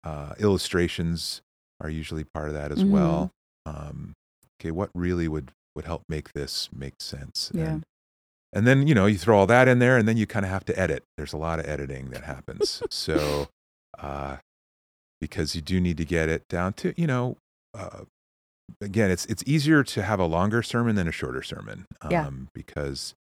Uh 0.03 0.33
illustrations 0.39 1.41
are 1.79 1.89
usually 1.89 2.23
part 2.25 2.47
of 2.49 2.53
that 2.53 2.71
as 2.71 2.83
Mhm. 2.83 2.89
well. 2.89 3.31
Um 3.65 4.13
okay 4.59 4.71
what 4.71 4.89
really 4.93 5.27
would 5.29 5.51
would 5.75 5.85
help 5.85 6.03
make 6.09 6.33
this 6.33 6.69
make 6.73 6.95
sense? 6.99 7.49
Yeah. 7.53 7.63
and 7.75 7.83
and 8.51 8.67
then 8.67 8.87
you 8.87 8.93
know 8.95 9.05
you 9.05 9.17
throw 9.17 9.37
all 9.39 9.47
that 9.47 9.67
in 9.69 9.79
there 9.79 9.97
and 9.97 10.05
then 10.07 10.17
you 10.17 10.27
kind 10.27 10.43
of 10.45 10.51
have 10.51 10.65
to 10.65 10.77
edit. 10.77 11.03
There's 11.17 11.31
a 11.33 11.37
lot 11.37 11.59
of 11.59 11.65
editing 11.65 12.09
that 12.09 12.23
happens. 12.25 12.83
So 12.89 13.47
uh 13.99 14.37
because 15.21 15.55
you 15.55 15.61
do 15.61 15.79
need 15.79 15.97
to 15.97 16.05
get 16.05 16.27
it 16.27 16.43
down 16.49 16.73
to 16.73 16.93
you 16.99 17.07
know 17.07 17.37
uh, 17.73 18.03
again 18.79 19.11
it's 19.11 19.25
it's 19.25 19.43
easier 19.45 19.83
to 19.83 20.01
have 20.03 20.19
a 20.19 20.25
longer 20.25 20.61
sermon 20.63 20.95
than 20.95 21.07
a 21.07 21.11
shorter 21.11 21.41
sermon 21.43 21.85
um, 22.01 22.11
Yeah. 22.11 22.29
because 22.53 23.13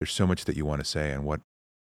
there's 0.00 0.12
so 0.12 0.26
much 0.26 0.44
that 0.44 0.56
you 0.56 0.64
want 0.66 0.80
to 0.80 0.84
say 0.84 1.10
and 1.12 1.24
what 1.24 1.40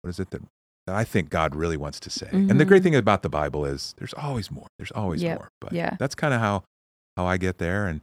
what 0.02 0.10
is 0.10 0.20
it 0.20 0.30
that, 0.30 0.42
that 0.86 0.94
I 0.96 1.04
think 1.04 1.30
God 1.30 1.54
really 1.54 1.76
wants 1.76 1.98
to 2.00 2.10
say 2.10 2.28
and 2.32 2.60
the 2.60 2.64
great 2.64 2.82
thing 2.82 2.94
about 2.94 3.22
the 3.22 3.28
Bible 3.28 3.64
is 3.64 3.94
there's 3.98 4.14
always 4.14 4.50
more 4.50 4.66
there's 4.78 4.92
always 4.92 5.22
Yep. 5.22 5.38
more 5.38 5.48
but 5.60 5.72
Yeah. 5.72 5.96
that's 5.98 6.14
kind 6.14 6.32
of 6.34 6.40
how 6.40 6.62
how 7.16 7.26
I 7.26 7.36
get 7.36 7.58
there 7.58 7.86
and 7.86 8.00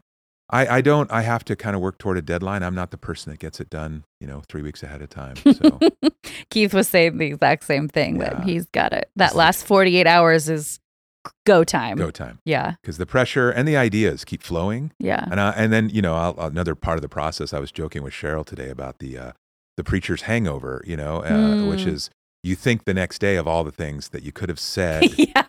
I, 0.54 0.68
I 0.68 0.82
don't 0.82 1.10
I 1.12 1.22
have 1.22 1.46
to 1.46 1.56
kind 1.56 1.78
of 1.78 1.82
work 1.82 1.98
toward 1.98 2.18
a 2.18 2.22
deadline 2.22 2.62
I'm 2.62 2.76
not 2.76 2.92
the 2.92 2.98
person 2.98 3.32
that 3.32 3.40
gets 3.40 3.62
it 3.62 3.70
done 3.70 4.04
you 4.20 4.28
know 4.28 4.42
three 4.50 4.62
weeks 4.62 4.84
ahead 4.84 5.02
of 5.02 5.10
time 5.10 5.36
so 5.38 5.80
Keith 6.50 6.74
was 6.74 6.90
saying 6.90 7.18
the 7.20 7.28
exact 7.28 7.64
same 7.64 7.88
thing 7.88 8.18
that 8.18 8.44
he's 8.44 8.66
got 8.66 8.92
it. 8.92 9.10
That 9.16 9.28
It's 9.28 9.36
last 9.36 9.66
48 9.66 10.06
hours 10.08 10.50
is 10.50 10.81
go 11.46 11.64
time. 11.64 11.98
go 11.98 12.12
time 12.12 12.40
Yeah. 12.46 12.76
because 12.82 12.98
the 12.98 13.06
pressure 13.06 13.50
and 13.50 13.68
the 13.68 13.78
ideas 13.78 14.26
keep 14.26 14.42
flowing 14.44 14.92
Yeah. 15.00 15.26
And 15.30 15.40
I, 15.40 15.52
and 15.52 15.72
then 15.72 15.90
you 15.90 16.02
know 16.02 16.16
I'll, 16.16 16.36
another 16.48 16.76
part 16.76 16.98
of 16.98 17.02
the 17.02 17.10
process. 17.10 17.54
I 17.54 17.60
was 17.60 17.72
joking 17.72 18.04
with 18.04 18.14
Cheryl 18.14 18.46
today 18.46 18.70
about 18.70 19.00
the 19.00 19.18
uh, 19.18 19.32
the 19.78 19.84
preacher's 19.84 20.24
hangover. 20.24 20.84
You 20.86 20.98
know, 20.98 21.18
uh, 21.24 21.70
which 21.70 21.82
Mm. 21.82 21.94
is 21.94 22.10
you 22.44 22.56
think 22.56 22.86
the 22.86 22.94
next 22.94 23.20
day 23.20 23.36
of 23.36 23.48
all 23.48 23.64
the 23.64 23.72
things 23.72 24.10
that 24.10 24.24
you 24.24 24.32
could 24.32 24.50
have 24.50 24.60
said 24.60 25.04
yeah. 25.18 25.44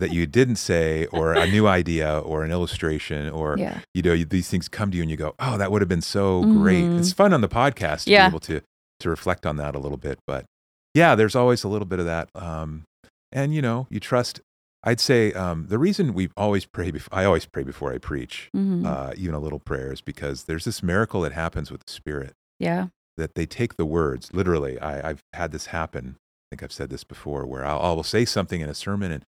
that 0.00 0.10
you 0.12 0.26
didn't 0.26 0.56
say, 0.56 1.04
or 1.06 1.34
a 1.34 1.46
new 1.46 1.66
idea, 1.66 2.18
or 2.18 2.44
an 2.44 2.50
illustration, 2.50 3.28
or 3.28 3.56
Yeah. 3.58 3.80
you 3.94 4.02
know 4.02 4.12
you, 4.14 4.24
these 4.24 4.48
things 4.48 4.68
come 4.68 4.90
to 4.90 4.96
you 4.96 5.02
and 5.02 5.10
you 5.10 5.16
go, 5.18 5.34
oh, 5.38 5.58
that 5.58 5.70
would 5.70 5.82
have 5.82 5.88
been 5.88 6.00
so 6.00 6.42
great. 6.42 6.84
Mhm. 6.84 6.98
It's 6.98 7.12
fun 7.12 7.32
on 7.34 7.42
the 7.42 7.48
podcast 7.48 8.04
to 8.04 8.10
Yeah. 8.10 8.26
be 8.28 8.32
able 8.32 8.40
to 8.40 8.60
to 9.00 9.10
reflect 9.10 9.44
on 9.44 9.56
that 9.56 9.74
a 9.74 9.78
little 9.78 9.98
bit. 9.98 10.18
But 10.26 10.46
yeah, 10.94 11.14
there's 11.14 11.34
always 11.34 11.62
a 11.64 11.68
little 11.68 11.84
bit 11.86 11.98
of 11.98 12.06
that. 12.06 12.28
Um, 12.34 12.84
and 13.32 13.54
you 13.54 13.60
know, 13.60 13.86
you 13.90 14.00
trust. 14.00 14.40
I'd 14.86 15.00
say 15.00 15.32
um, 15.32 15.66
the 15.68 15.78
reason 15.78 16.12
we 16.12 16.28
always 16.36 16.66
pray. 16.66 16.92
Bef- 16.92 17.08
I 17.10 17.24
always 17.24 17.46
pray 17.46 17.62
before 17.62 17.92
I 17.92 17.98
preach 17.98 18.50
Mhm. 18.54 18.84
uh, 18.86 19.12
even 19.16 19.34
a 19.34 19.38
little 19.40 19.58
prayer 19.60 19.92
is 19.92 20.00
because 20.02 20.44
there's 20.44 20.64
this 20.64 20.82
miracle 20.82 21.22
that 21.22 21.32
happens 21.32 21.70
with 21.72 21.84
the 21.84 21.90
Spirit 21.92 22.34
yeah. 22.58 22.88
that 23.16 23.34
they 23.34 23.46
take 23.46 23.76
the 23.76 23.86
words 23.86 24.32
literally. 24.34 24.78
I, 24.78 25.10
I've 25.10 25.22
had 25.32 25.52
this 25.52 25.66
happen. 25.66 26.16
I 26.18 26.44
think 26.50 26.62
I've 26.62 26.72
said 26.72 26.90
this 26.90 27.02
before, 27.04 27.46
where 27.46 27.64
I'll, 27.64 27.80
I'll 27.80 28.02
say 28.02 28.24
something 28.26 28.60
in 28.60 28.68
a 28.68 28.74
sermon 28.74 29.10
and 29.10 29.24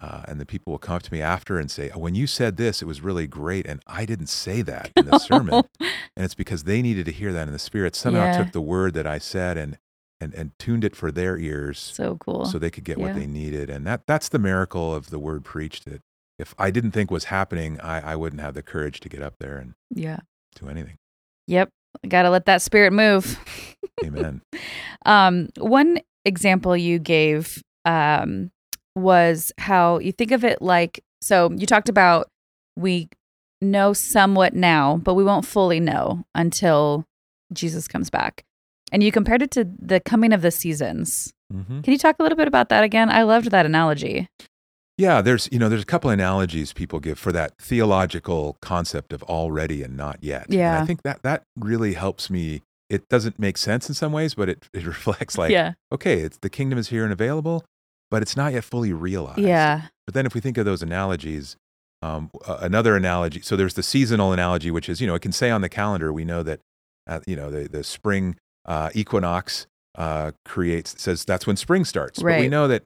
uh, 0.00 0.22
and 0.26 0.40
the 0.40 0.46
people 0.46 0.70
will 0.72 0.78
come 0.78 0.96
up 0.96 1.02
to 1.02 1.12
me 1.12 1.20
after 1.20 1.58
and 1.58 1.70
say, 1.70 1.90
oh, 1.94 1.98
"When 1.98 2.14
you 2.14 2.26
said 2.26 2.56
this, 2.56 2.80
it 2.80 2.86
was 2.86 3.02
really 3.02 3.26
great, 3.26 3.66
and 3.66 3.82
I 3.86 4.06
didn't 4.06 4.28
say 4.28 4.62
that 4.62 4.92
in 4.96 5.04
the 5.04 5.18
sermon." 5.18 5.64
and 5.80 5.90
it's 6.24 6.34
because 6.34 6.62
they 6.64 6.80
needed 6.80 7.04
to 7.06 7.12
hear 7.12 7.34
that 7.34 7.46
in 7.48 7.52
the 7.52 7.58
Spirit. 7.58 7.94
Somehow 7.94 8.24
Yeah. 8.24 8.38
took 8.38 8.52
the 8.52 8.62
word 8.62 8.94
that 8.94 9.06
I 9.06 9.18
said 9.18 9.58
and 9.58 9.76
and 10.20 10.34
and 10.34 10.52
tuned 10.58 10.84
it 10.84 10.94
for 10.94 11.10
their 11.10 11.36
ears 11.38 11.78
so 11.78 12.16
cool. 12.16 12.44
so 12.44 12.58
they 12.58 12.70
could 12.70 12.84
get 12.84 12.98
Yeah. 12.98 13.06
what 13.06 13.14
they 13.14 13.26
needed. 13.26 13.70
And 13.70 13.86
that 13.86 14.02
that's 14.06 14.28
the 14.28 14.38
miracle 14.38 14.94
of 14.94 15.10
the 15.10 15.18
word 15.18 15.44
preached. 15.44 15.84
That 15.86 16.00
if 16.38 16.54
I 16.58 16.70
didn't 16.70 16.92
think 16.92 17.10
was 17.10 17.24
happening, 17.24 17.80
I, 17.80 18.12
I 18.12 18.16
wouldn't 18.16 18.40
have 18.42 18.54
the 18.54 18.62
courage 18.62 19.00
to 19.00 19.08
get 19.08 19.22
up 19.22 19.34
there 19.40 19.58
and 19.58 19.74
yeah. 19.90 20.20
do 20.54 20.68
anything. 20.68 20.96
Yep. 21.46 21.70
Got 22.08 22.22
to 22.22 22.30
let 22.30 22.46
that 22.46 22.62
spirit 22.62 22.92
move. 22.92 23.38
Amen. 24.04 24.40
Um, 25.04 25.48
one 25.58 25.98
example 26.24 26.76
you 26.76 26.98
gave 26.98 27.62
um, 27.84 28.50
was 28.94 29.52
how 29.58 29.98
you 29.98 30.12
think 30.12 30.30
of 30.30 30.44
it 30.44 30.62
like 30.62 31.00
so 31.20 31.50
you 31.52 31.66
talked 31.66 31.88
about 31.88 32.28
we 32.76 33.08
know 33.60 33.92
somewhat 33.92 34.54
now, 34.54 34.96
but 35.02 35.14
we 35.14 35.24
won't 35.24 35.44
fully 35.44 35.80
know 35.80 36.24
until 36.34 37.04
Jesus 37.52 37.86
comes 37.88 38.08
back. 38.08 38.44
And 38.92 39.02
you 39.02 39.12
compared 39.12 39.42
it 39.42 39.50
to 39.52 39.68
the 39.78 40.00
coming 40.00 40.32
of 40.32 40.42
the 40.42 40.50
seasons. 40.50 41.32
hmm 41.52 41.80
Can 41.80 41.92
you 41.92 41.98
talk 41.98 42.16
a 42.18 42.22
little 42.22 42.36
bit 42.36 42.48
about 42.48 42.68
that 42.70 42.84
again? 42.84 43.08
I 43.10 43.22
loved 43.22 43.50
that 43.50 43.66
analogy. 43.66 44.28
Yeah, 44.98 45.22
there's 45.22 45.48
you 45.50 45.58
know 45.58 45.68
there's 45.70 45.82
a 45.82 45.86
couple 45.86 46.10
analogies 46.10 46.72
people 46.74 47.00
give 47.00 47.18
for 47.18 47.32
that 47.32 47.52
theological 47.58 48.58
concept 48.60 49.12
of 49.14 49.22
already 49.24 49.82
and 49.82 49.96
not 49.96 50.18
yet. 50.20 50.44
And 50.46 50.54
Yeah. 50.54 50.82
I 50.82 50.84
think 50.84 51.02
that 51.02 51.22
that 51.22 51.42
really 51.56 51.94
helps 51.94 52.28
me. 52.28 52.62
It 52.90 53.08
doesn't 53.08 53.38
make 53.38 53.56
sense 53.56 53.88
in 53.88 53.94
some 53.94 54.12
ways, 54.12 54.34
but 54.34 54.48
it 54.48 54.68
it 54.74 54.84
reflects 54.84 55.38
like 55.38 55.52
yeah. 55.52 55.72
okay, 55.90 56.20
it's 56.20 56.38
the 56.42 56.50
kingdom 56.50 56.78
is 56.78 56.88
here 56.88 57.04
and 57.04 57.12
available, 57.12 57.64
but 58.10 58.20
it's 58.20 58.36
not 58.36 58.52
yet 58.52 58.64
fully 58.64 58.92
realized. 58.92 59.38
Yeah. 59.38 59.82
But 60.06 60.14
then 60.14 60.26
if 60.26 60.34
we 60.34 60.40
think 60.40 60.58
of 60.58 60.64
those 60.66 60.82
analogies, 60.82 61.56
um, 62.02 62.30
uh, 62.46 62.58
another 62.60 62.94
analogy. 62.96 63.40
So 63.42 63.56
there's 63.56 63.74
the 63.74 63.82
seasonal 63.82 64.32
analogy, 64.32 64.70
which 64.70 64.88
is 64.88 65.00
you 65.00 65.06
know 65.06 65.14
it 65.14 65.22
can 65.22 65.32
say 65.32 65.48
on 65.50 65.62
the 65.62 65.68
calendar 65.70 66.12
we 66.12 66.24
know 66.26 66.42
that 66.42 66.60
uh, 67.06 67.20
you 67.26 67.36
know 67.36 67.50
the 67.50 67.68
the 67.68 67.84
spring 67.84 68.36
uh, 68.66 68.90
equinox 68.94 69.66
uh, 69.96 70.32
creates 70.44 71.00
says 71.02 71.24
that's 71.24 71.46
when 71.46 71.56
spring 71.56 71.84
starts. 71.84 72.22
But 72.22 72.38
we 72.40 72.48
know 72.48 72.68
that 72.68 72.82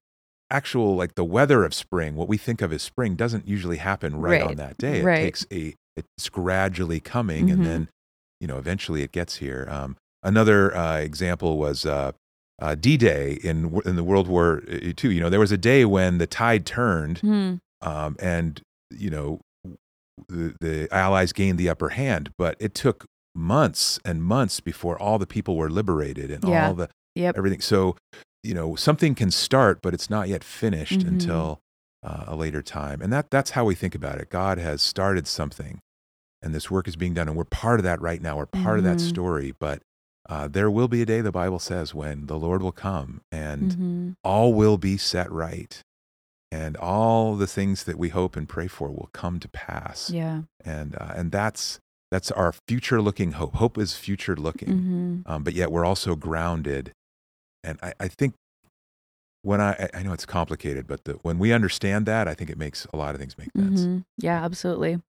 actual 0.50 0.94
like 0.96 1.14
the 1.14 1.24
weather 1.24 1.64
of 1.64 1.74
spring, 1.74 2.14
what 2.16 2.28
we 2.28 2.37
think 2.37 2.62
of 2.62 2.72
as 2.72 2.82
spring, 2.82 3.14
doesn't 3.16 3.46
usually 3.48 3.78
happen 3.78 4.16
right, 4.16 4.40
Right. 4.40 4.50
on 4.50 4.56
that 4.56 4.78
day. 4.78 5.00
It 5.00 5.04
Right. 5.04 5.20
takes 5.22 5.46
a 5.52 5.74
it's 5.96 6.28
gradually 6.28 6.98
coming, 7.00 7.46
Mhm. 7.48 7.52
and 7.52 7.66
then 7.66 7.88
you 8.40 8.46
know 8.48 8.58
eventually 8.58 9.02
it 9.02 9.12
gets 9.12 9.37
here. 9.37 9.66
Um, 9.70 9.96
another 10.22 10.74
uh, 10.76 10.96
example 10.98 11.58
was. 11.58 11.84
Uh, 11.87 12.12
uh, 12.62 12.76
D-Day 12.76 13.32
in 13.42 13.80
in 13.84 13.96
the 13.96 14.04
World 14.04 14.28
War 14.28 14.62
II. 14.70 14.94
You 15.12 15.18
know, 15.20 15.28
there 15.28 15.40
was 15.40 15.50
a 15.50 15.58
day 15.58 15.84
when 15.84 16.18
the 16.18 16.26
tide 16.28 16.64
turned, 16.64 17.18
Hmm. 17.18 17.54
um, 17.82 18.14
and 18.20 18.62
you 18.96 19.10
know 19.10 19.40
the, 20.28 20.54
the 20.60 20.88
Allies 20.92 21.32
gained 21.32 21.58
the 21.58 21.68
upper 21.68 21.88
hand, 21.90 22.30
but 22.38 22.56
it 22.60 22.72
took 22.72 23.06
months 23.34 23.98
and 24.04 24.22
months 24.22 24.60
before 24.60 24.98
all 24.98 25.18
the 25.18 25.26
people 25.26 25.56
were 25.56 25.70
liberated 25.70 26.30
and 26.30 26.44
Yeah. 26.44 26.68
all 26.68 26.74
the 26.74 26.88
Yep. 27.14 27.36
everything. 27.36 27.60
So, 27.60 27.96
you 28.42 28.54
know, 28.54 28.74
something 28.76 29.14
can 29.14 29.30
start, 29.30 29.80
but 29.82 29.94
it's 29.94 30.10
not 30.10 30.28
yet 30.28 30.44
finished 30.44 31.00
Mhm. 31.00 31.08
until 31.08 31.60
uh, 32.02 32.24
a 32.26 32.36
later 32.36 32.60
time. 32.60 33.00
And 33.00 33.10
that 33.12 33.30
that's 33.30 33.52
how 33.52 33.64
we 33.64 33.74
think 33.74 33.94
about 33.94 34.18
it. 34.18 34.28
God 34.28 34.58
has 34.58 34.82
started 34.82 35.26
something, 35.26 35.80
and 36.42 36.54
this 36.54 36.70
work 36.70 36.86
is 36.86 36.96
being 36.96 37.14
done, 37.14 37.28
and 37.28 37.36
we're 37.36 37.44
part 37.44 37.80
of 37.80 37.84
that 37.84 37.98
right 38.02 38.20
now. 38.20 38.36
We're 38.36 38.44
part 38.44 38.76
of 38.78 38.84
that 38.84 38.98
Mhm. 38.98 39.08
story. 39.08 39.54
But 39.58 39.80
uh, 40.28 40.48
there 40.48 40.70
will 40.70 40.88
be 40.88 41.00
a 41.02 41.06
day, 41.06 41.20
the 41.22 41.32
Bible 41.32 41.58
says, 41.58 41.94
when 41.94 42.26
the 42.26 42.38
Lord 42.38 42.62
will 42.62 42.72
come 42.72 43.20
and 43.32 43.72
Mhm. 43.72 44.14
all 44.24 44.52
will 44.54 44.76
be 44.78 44.96
set 44.98 45.30
right, 45.32 45.82
and 46.52 46.76
all 46.76 47.36
the 47.36 47.46
things 47.46 47.84
that 47.84 47.98
we 47.98 48.10
hope 48.10 48.36
and 48.36 48.46
pray 48.48 48.66
for 48.66 48.88
will 48.90 49.08
come 49.14 49.40
to 49.40 49.48
pass. 49.48 50.10
Yeah. 50.10 50.42
And 50.64 50.96
uh, 50.96 51.12
and 51.16 51.32
that's 51.32 51.80
that's 52.10 52.30
our 52.30 52.52
future 52.68 53.00
looking 53.02 53.32
hope. 53.32 53.54
Hope 53.56 53.78
is 53.78 53.96
future 53.96 54.36
looking 54.36 54.68
hmm 54.68 55.04
um, 55.26 55.42
but 55.42 55.54
yet 55.54 55.72
we're 55.72 55.84
also 55.84 56.14
grounded. 56.14 56.92
And 57.62 57.78
I, 57.82 57.94
I 57.98 58.08
think 58.08 58.34
when 59.42 59.60
I, 59.60 59.88
I 59.94 60.02
know 60.02 60.12
it's 60.12 60.26
complicated, 60.26 60.86
but 60.86 61.04
the, 61.04 61.14
when 61.22 61.38
we 61.38 61.52
understand 61.52 62.06
that, 62.06 62.28
I 62.28 62.34
think 62.34 62.50
it 62.50 62.58
makes 62.58 62.86
a 62.92 62.96
lot 62.96 63.14
of 63.14 63.20
things 63.20 63.36
make 63.38 63.50
sense. 63.56 63.84
hmm 63.84 63.98
Yeah, 64.18 64.44
absolutely. 64.44 65.00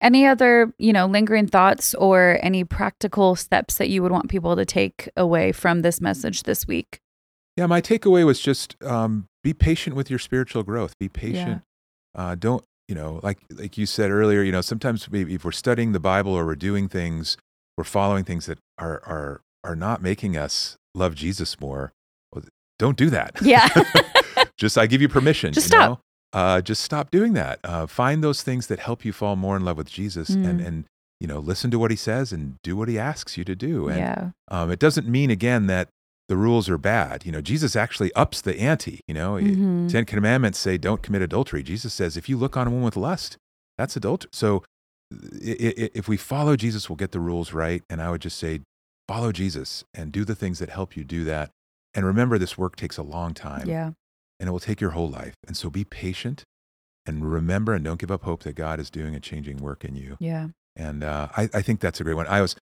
Any 0.00 0.26
other, 0.26 0.72
you 0.78 0.92
know, 0.92 1.06
lingering 1.06 1.46
thoughts 1.46 1.94
or 1.94 2.38
any 2.42 2.64
practical 2.64 3.36
steps 3.36 3.76
that 3.78 3.90
you 3.90 4.02
would 4.02 4.12
want 4.12 4.30
people 4.30 4.56
to 4.56 4.64
take 4.64 5.08
away 5.16 5.52
from 5.52 5.82
this 5.82 6.00
message 6.00 6.44
this 6.44 6.66
week? 6.66 7.00
Yeah, 7.56 7.66
my 7.66 7.80
takeaway 7.80 8.24
was 8.24 8.40
just 8.40 8.82
um, 8.82 9.26
be 9.42 9.52
patient 9.52 9.94
with 9.96 10.08
your 10.08 10.18
spiritual 10.18 10.62
growth. 10.62 10.98
Be 10.98 11.08
patient. 11.08 11.62
Uh, 12.14 12.34
don't 12.34 12.64
you 12.90 12.94
know, 12.96 13.20
like 13.22 13.38
like 13.52 13.78
you 13.78 13.86
said 13.86 14.10
earlier, 14.10 14.42
you 14.42 14.52
know, 14.52 14.60
sometimes 14.60 15.08
maybe 15.10 15.34
if 15.36 15.44
we're 15.44 15.52
studying 15.52 15.92
the 15.92 16.00
Bible 16.00 16.32
or 16.32 16.44
we're 16.44 16.56
doing 16.56 16.88
things, 16.88 17.36
we're 17.78 17.84
following 17.84 18.24
things 18.24 18.46
that 18.46 18.58
are 18.78 19.00
are 19.06 19.40
are 19.64 19.76
not 19.76 20.02
making 20.02 20.36
us 20.36 20.76
love 20.94 21.14
Jesus 21.14 21.60
more. 21.60 21.92
Well, 22.34 22.44
don't 22.78 22.96
do 22.98 23.08
that. 23.10 23.38
Yeah. 23.42 23.68
just 24.58 24.76
I 24.76 24.86
give 24.86 25.00
you 25.00 25.08
permission. 25.08 25.52
Just 25.52 25.66
you 25.66 25.76
stop. 25.78 25.88
know? 25.90 26.00
Uh, 26.32 26.60
just 26.60 26.82
stop 26.82 27.10
doing 27.10 27.32
that. 27.34 27.58
Uh, 27.64 27.86
find 27.86 28.22
those 28.22 28.42
things 28.42 28.66
that 28.68 28.78
help 28.80 29.04
you 29.04 29.12
fall 29.12 29.36
more 29.36 29.56
in 29.56 29.64
love 29.64 29.76
with 29.76 29.88
Jesus, 29.88 30.28
and 30.30 30.60
Mm. 30.60 30.66
and 30.66 30.84
you 31.20 31.26
know 31.28 31.38
listen 31.38 31.70
to 31.70 31.78
what 31.78 31.90
He 31.90 31.96
says 31.96 32.32
and 32.32 32.56
do 32.62 32.76
what 32.76 32.88
He 32.88 32.98
asks 32.98 33.36
you 33.38 33.44
to 33.44 33.54
do. 33.54 33.88
And 33.88 33.98
yeah. 33.98 34.30
um, 34.48 34.70
it 34.70 34.78
doesn't 34.80 35.06
mean 35.08 35.30
again 35.30 35.66
that 35.68 35.88
the 36.30 36.36
rules 36.36 36.68
are 36.68 36.78
bad. 36.78 37.26
You 37.26 37.32
know, 37.32 37.40
Jesus 37.42 37.74
actually 37.74 38.12
ups 38.14 38.40
the 38.40 38.58
ante. 38.58 39.00
You 39.08 39.14
know, 39.14 39.32
Mhm. 39.34 39.90
Ten 39.90 40.04
Commandments 40.06 40.58
say 40.60 40.78
don't 40.78 41.02
commit 41.02 41.22
adultery. 41.22 41.62
Jesus 41.64 41.92
says 41.92 42.16
if 42.16 42.28
you 42.28 42.36
look 42.38 42.56
on 42.56 42.66
a 42.68 42.70
woman 42.70 42.84
with 42.84 42.96
lust, 42.96 43.36
that's 43.76 43.96
adultery. 43.96 44.30
So 44.32 44.62
if 45.12 46.08
we 46.08 46.16
follow 46.16 46.56
Jesus, 46.56 46.88
we'll 46.88 46.96
get 46.96 47.12
the 47.12 47.20
rules 47.20 47.52
right. 47.52 47.82
And 47.90 48.00
I 48.00 48.10
would 48.10 48.20
just 48.20 48.38
say 48.38 48.60
follow 49.08 49.32
Jesus 49.32 49.82
and 49.92 50.12
do 50.12 50.24
the 50.24 50.34
things 50.36 50.60
that 50.60 50.70
help 50.70 50.96
you 50.96 51.02
do 51.04 51.24
that. 51.24 51.50
And 51.94 52.06
remember, 52.06 52.38
this 52.38 52.56
work 52.56 52.76
takes 52.76 52.96
a 52.96 53.02
long 53.02 53.34
time 53.34 53.66
Yeah. 53.68 53.90
and 54.38 54.48
it 54.48 54.52
will 54.52 54.60
take 54.60 54.80
your 54.80 54.90
whole 54.90 55.10
life. 55.10 55.34
And 55.46 55.56
so 55.56 55.68
be 55.68 55.84
patient 55.84 56.44
and 57.06 57.28
remember 57.30 57.74
and 57.74 57.84
don't 57.84 57.98
give 57.98 58.12
up 58.12 58.22
hope 58.22 58.44
that 58.44 58.54
God 58.54 58.78
is 58.78 58.88
doing 58.88 59.16
a 59.16 59.20
changing 59.20 59.56
work 59.56 59.84
in 59.84 59.96
you. 59.96 60.16
Yeah. 60.20 60.48
And 60.76 61.02
uh, 61.02 61.28
I, 61.36 61.50
I 61.52 61.62
think 61.62 61.80
that's 61.80 62.00
a 62.00 62.04
great 62.04 62.14
one. 62.14 62.28
I 62.28 62.40
was 62.40 62.54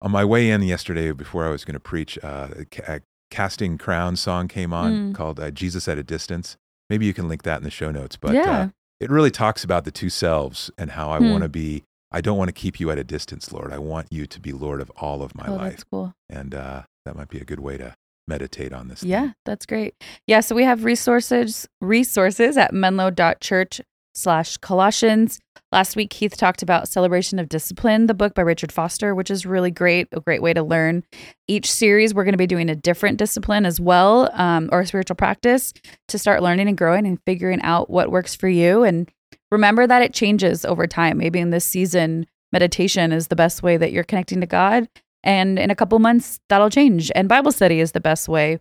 on 0.00 0.12
my 0.12 0.24
way 0.24 0.48
in 0.50 0.62
yesterday 0.62 1.10
before 1.10 1.44
I 1.44 1.50
was 1.50 1.64
going 1.64 1.74
to 1.74 1.80
preach. 1.80 2.16
Uh, 2.22 2.48
a 2.86 3.00
Casting 3.30 3.78
Crowns 3.78 4.20
song 4.20 4.48
came 4.48 4.72
on 4.72 4.92
Mm. 5.12 5.14
called 5.14 5.40
uh, 5.40 5.50
"Jesus 5.50 5.88
at 5.88 5.98
a 5.98 6.02
Distance." 6.02 6.56
Maybe 6.88 7.06
you 7.06 7.12
can 7.14 7.28
link 7.28 7.42
that 7.42 7.58
in 7.58 7.64
the 7.64 7.70
show 7.70 7.90
notes. 7.90 8.16
But 8.16 8.34
Yeah. 8.34 8.50
uh, 8.58 8.68
it 9.00 9.10
really 9.10 9.30
talks 9.30 9.64
about 9.64 9.84
the 9.84 9.90
two 9.90 10.08
selves 10.08 10.70
and 10.78 10.92
how 10.92 11.10
I 11.10 11.18
Hmm. 11.18 11.30
want 11.30 11.42
to 11.42 11.48
be. 11.48 11.82
I 12.12 12.20
don't 12.20 12.38
want 12.38 12.48
to 12.48 12.52
keep 12.52 12.78
you 12.78 12.90
at 12.90 12.98
a 12.98 13.04
distance, 13.04 13.50
Lord. 13.52 13.72
I 13.72 13.78
want 13.78 14.06
you 14.12 14.26
to 14.26 14.40
be 14.40 14.52
Lord 14.52 14.80
of 14.80 14.90
all 14.96 15.22
of 15.22 15.34
my 15.34 15.46
oh, 15.48 15.54
life. 15.56 15.70
that's 15.72 15.84
cool. 15.84 16.14
And 16.30 16.54
uh, 16.54 16.82
that 17.04 17.16
might 17.16 17.28
be 17.28 17.38
a 17.38 17.44
good 17.44 17.60
way 17.60 17.76
to 17.78 17.94
meditate 18.28 18.72
on 18.72 18.88
this. 18.88 19.00
thing. 19.00 19.10
Yeah, 19.10 19.32
that's 19.44 19.66
great. 19.66 19.94
Yeah, 20.26 20.40
so 20.40 20.54
we 20.54 20.62
have 20.64 20.84
resources 20.84 21.68
resources 21.80 22.56
at 22.56 22.72
menlo.church 22.72 23.80
slash 24.16 24.56
Colossians. 24.56 25.38
Last 25.72 25.96
week, 25.96 26.10
Keith 26.10 26.36
talked 26.36 26.62
about 26.62 26.88
Celebration 26.88 27.38
of 27.38 27.48
Discipline, 27.48 28.06
the 28.06 28.14
book 28.14 28.34
by 28.34 28.42
Richard 28.42 28.72
Foster, 28.72 29.14
which 29.14 29.30
is 29.30 29.44
really 29.44 29.70
great, 29.70 30.08
a 30.12 30.20
great 30.20 30.40
way 30.40 30.54
to 30.54 30.62
learn. 30.62 31.02
Each 31.48 31.70
series, 31.70 32.14
we're 32.14 32.24
going 32.24 32.32
to 32.32 32.38
be 32.38 32.46
doing 32.46 32.70
a 32.70 32.76
different 32.76 33.18
discipline 33.18 33.66
as 33.66 33.80
well, 33.80 34.30
um, 34.32 34.68
or 34.72 34.80
a 34.80 34.86
spiritual 34.86 35.16
practice 35.16 35.72
to 36.08 36.18
start 36.18 36.42
learning 36.42 36.68
and 36.68 36.78
growing 36.78 37.06
and 37.06 37.18
figuring 37.26 37.60
out 37.62 37.90
what 37.90 38.10
works 38.10 38.34
for 38.34 38.48
you. 38.48 38.84
And 38.84 39.10
remember 39.50 39.86
that 39.86 40.02
it 40.02 40.14
changes 40.14 40.64
over 40.64 40.86
time. 40.86 41.18
Maybe 41.18 41.40
in 41.40 41.50
this 41.50 41.64
season, 41.64 42.26
meditation 42.52 43.12
is 43.12 43.26
the 43.26 43.36
best 43.36 43.62
way 43.62 43.76
that 43.76 43.92
you're 43.92 44.04
connecting 44.04 44.40
to 44.40 44.46
God. 44.46 44.88
And 45.24 45.58
in 45.58 45.70
a 45.70 45.74
couple 45.74 45.98
months, 45.98 46.38
that'll 46.48 46.70
change. 46.70 47.10
And 47.16 47.28
Bible 47.28 47.50
study 47.50 47.80
is 47.80 47.90
the 47.92 48.00
best 48.00 48.28
way 48.28 48.60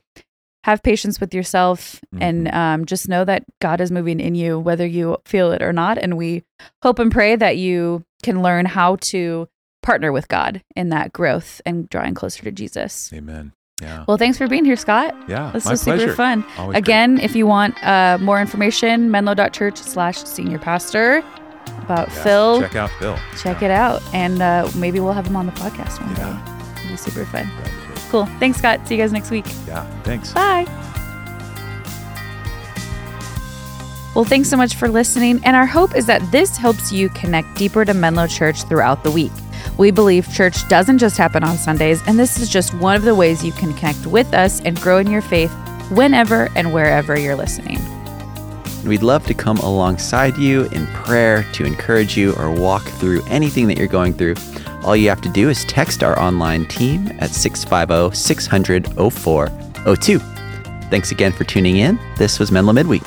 have 0.65 0.82
patience 0.82 1.19
with 1.19 1.32
yourself 1.34 2.01
and 2.19 2.47
um, 2.54 2.86
just 2.86 3.08
know 3.08 3.23
that 3.23 3.43
God 3.62 3.80
is 3.82 3.91
moving 3.91 4.19
in 4.19 4.34
you, 4.34 4.58
whether 4.60 4.86
you 4.86 5.17
feel 5.23 5.51
it 5.51 5.62
or 5.62 5.71
not. 5.71 5.97
And 5.99 6.17
we 6.17 6.43
hope 6.82 6.97
and 6.97 7.12
pray 7.12 7.36
that 7.36 7.58
you 7.58 8.04
can 8.23 8.41
learn 8.41 8.65
how 8.65 8.95
to 9.12 9.47
partner 9.84 10.12
with 10.12 10.28
God 10.28 10.63
in 10.75 10.89
that 10.89 11.13
growth 11.13 11.62
and 11.67 11.88
drawing 11.89 12.15
closer 12.15 12.41
to 12.43 12.51
Jesus. 12.51 13.12
Amen. 13.13 13.54
Yeah. 13.80 14.06
Well, 14.08 14.17
thanks 14.17 14.38
for 14.39 14.47
being 14.47 14.65
here, 14.65 14.75
Scott. 14.78 15.13
yeah. 15.28 15.51
This 15.54 15.65
my 15.65 15.71
was 15.71 15.84
pleasure. 15.84 16.01
super 16.08 16.15
fun. 16.15 16.43
Always 16.58 16.73
great. 16.73 16.78
Again, 16.80 17.19
if 17.19 17.36
you 17.36 17.45
want 17.45 17.75
uh, 17.84 18.17
more 18.19 18.41
information, 18.41 19.12
menlo.church 19.12 19.78
slash 19.78 20.17
senior 20.23 20.58
pastor 20.58 21.23
about 21.84 22.08
Yeah, 22.08 22.23
Phil, 22.23 22.62
Check 22.62 22.75
out 22.75 22.89
Phil. 22.97 23.19
check 23.38 23.62
it 23.62 23.71
out. 23.71 24.01
And 24.15 24.41
uh, 24.41 24.67
maybe 24.75 24.99
we'll 24.99 25.13
have 25.13 25.28
him 25.28 25.36
on 25.36 25.45
the 25.45 25.51
podcast 25.51 26.01
one 26.01 26.15
Yeah. 26.15 26.34
day. 26.34 26.82
It'll 26.82 26.91
be 26.91 26.97
super 26.97 27.25
fun. 27.25 27.47
Great. 27.62 27.75
Cool. 28.15 28.28
Thanks, 28.39 28.60
Scott. 28.60 28.88
See 28.88 28.95
you 28.95 29.01
guys 29.01 29.12
next 29.12 29.30
week. 29.30 29.43
Yeah. 29.67 29.86
Thanks. 30.04 30.32
Bye. 30.32 30.63
Well, 34.15 34.23
thanks 34.23 34.49
so 34.49 34.56
much 34.56 34.75
for 34.75 34.88
listening. 34.88 35.41
And 35.43 35.54
our 35.54 35.65
hope 35.65 35.93
is 35.97 36.06
that 36.06 36.21
this 36.32 36.56
helps 36.56 36.93
you 36.93 37.10
connect 37.10 37.58
deeper 37.58 37.84
to 37.84 37.93
Menlo 37.93 38.25
Church 38.28 38.63
throughout 38.63 39.04
the 39.04 39.12
week. 39.12 39.34
We 39.78 39.91
believe 39.91 40.34
church 40.34 40.65
doesn't 40.69 40.99
just 40.99 41.17
happen 41.17 41.43
on 41.43 41.58
Sundays, 41.58 42.01
and 42.08 42.17
this 42.17 42.39
is 42.39 42.47
just 42.47 42.73
one 42.75 42.95
of 42.95 43.01
the 43.01 43.13
ways 43.13 43.43
you 43.43 43.51
can 43.51 43.73
connect 43.73 44.06
with 44.06 44.34
us 44.34 44.62
and 44.62 44.80
grow 44.80 44.99
in 44.99 45.12
your 45.12 45.21
faith 45.21 45.51
whenever 45.91 46.47
and 46.56 46.73
wherever 46.73 47.19
you're 47.19 47.36
listening. 47.36 47.82
We'd 48.86 49.04
love 49.04 49.25
to 49.25 49.34
come 49.34 49.58
alongside 49.58 50.38
you 50.38 50.67
in 50.67 50.88
prayer 50.88 51.43
to 51.51 51.65
encourage 51.65 52.15
you 52.15 52.34
or 52.36 52.49
walk 52.49 52.84
through 52.84 53.25
anything 53.25 53.67
that 53.67 53.78
you're 53.78 53.88
going 53.88 54.13
through. 54.13 54.36
All 54.86 54.95
you 54.95 55.10
have 55.10 55.21
to 55.21 55.30
do 55.30 55.50
is 55.50 55.65
text 55.65 56.04
our 56.04 56.17
online 56.19 56.67
team 56.67 57.12
at 57.19 57.32
650 57.32 58.15
600 58.15 58.88
0402. 59.12 60.19
Thanks 60.91 61.12
again 61.12 61.32
for 61.32 61.43
tuning 61.43 61.78
in. 61.78 62.00
This 62.19 62.38
was 62.38 62.52
Menlo 62.52 62.71
Midweek. 62.71 63.02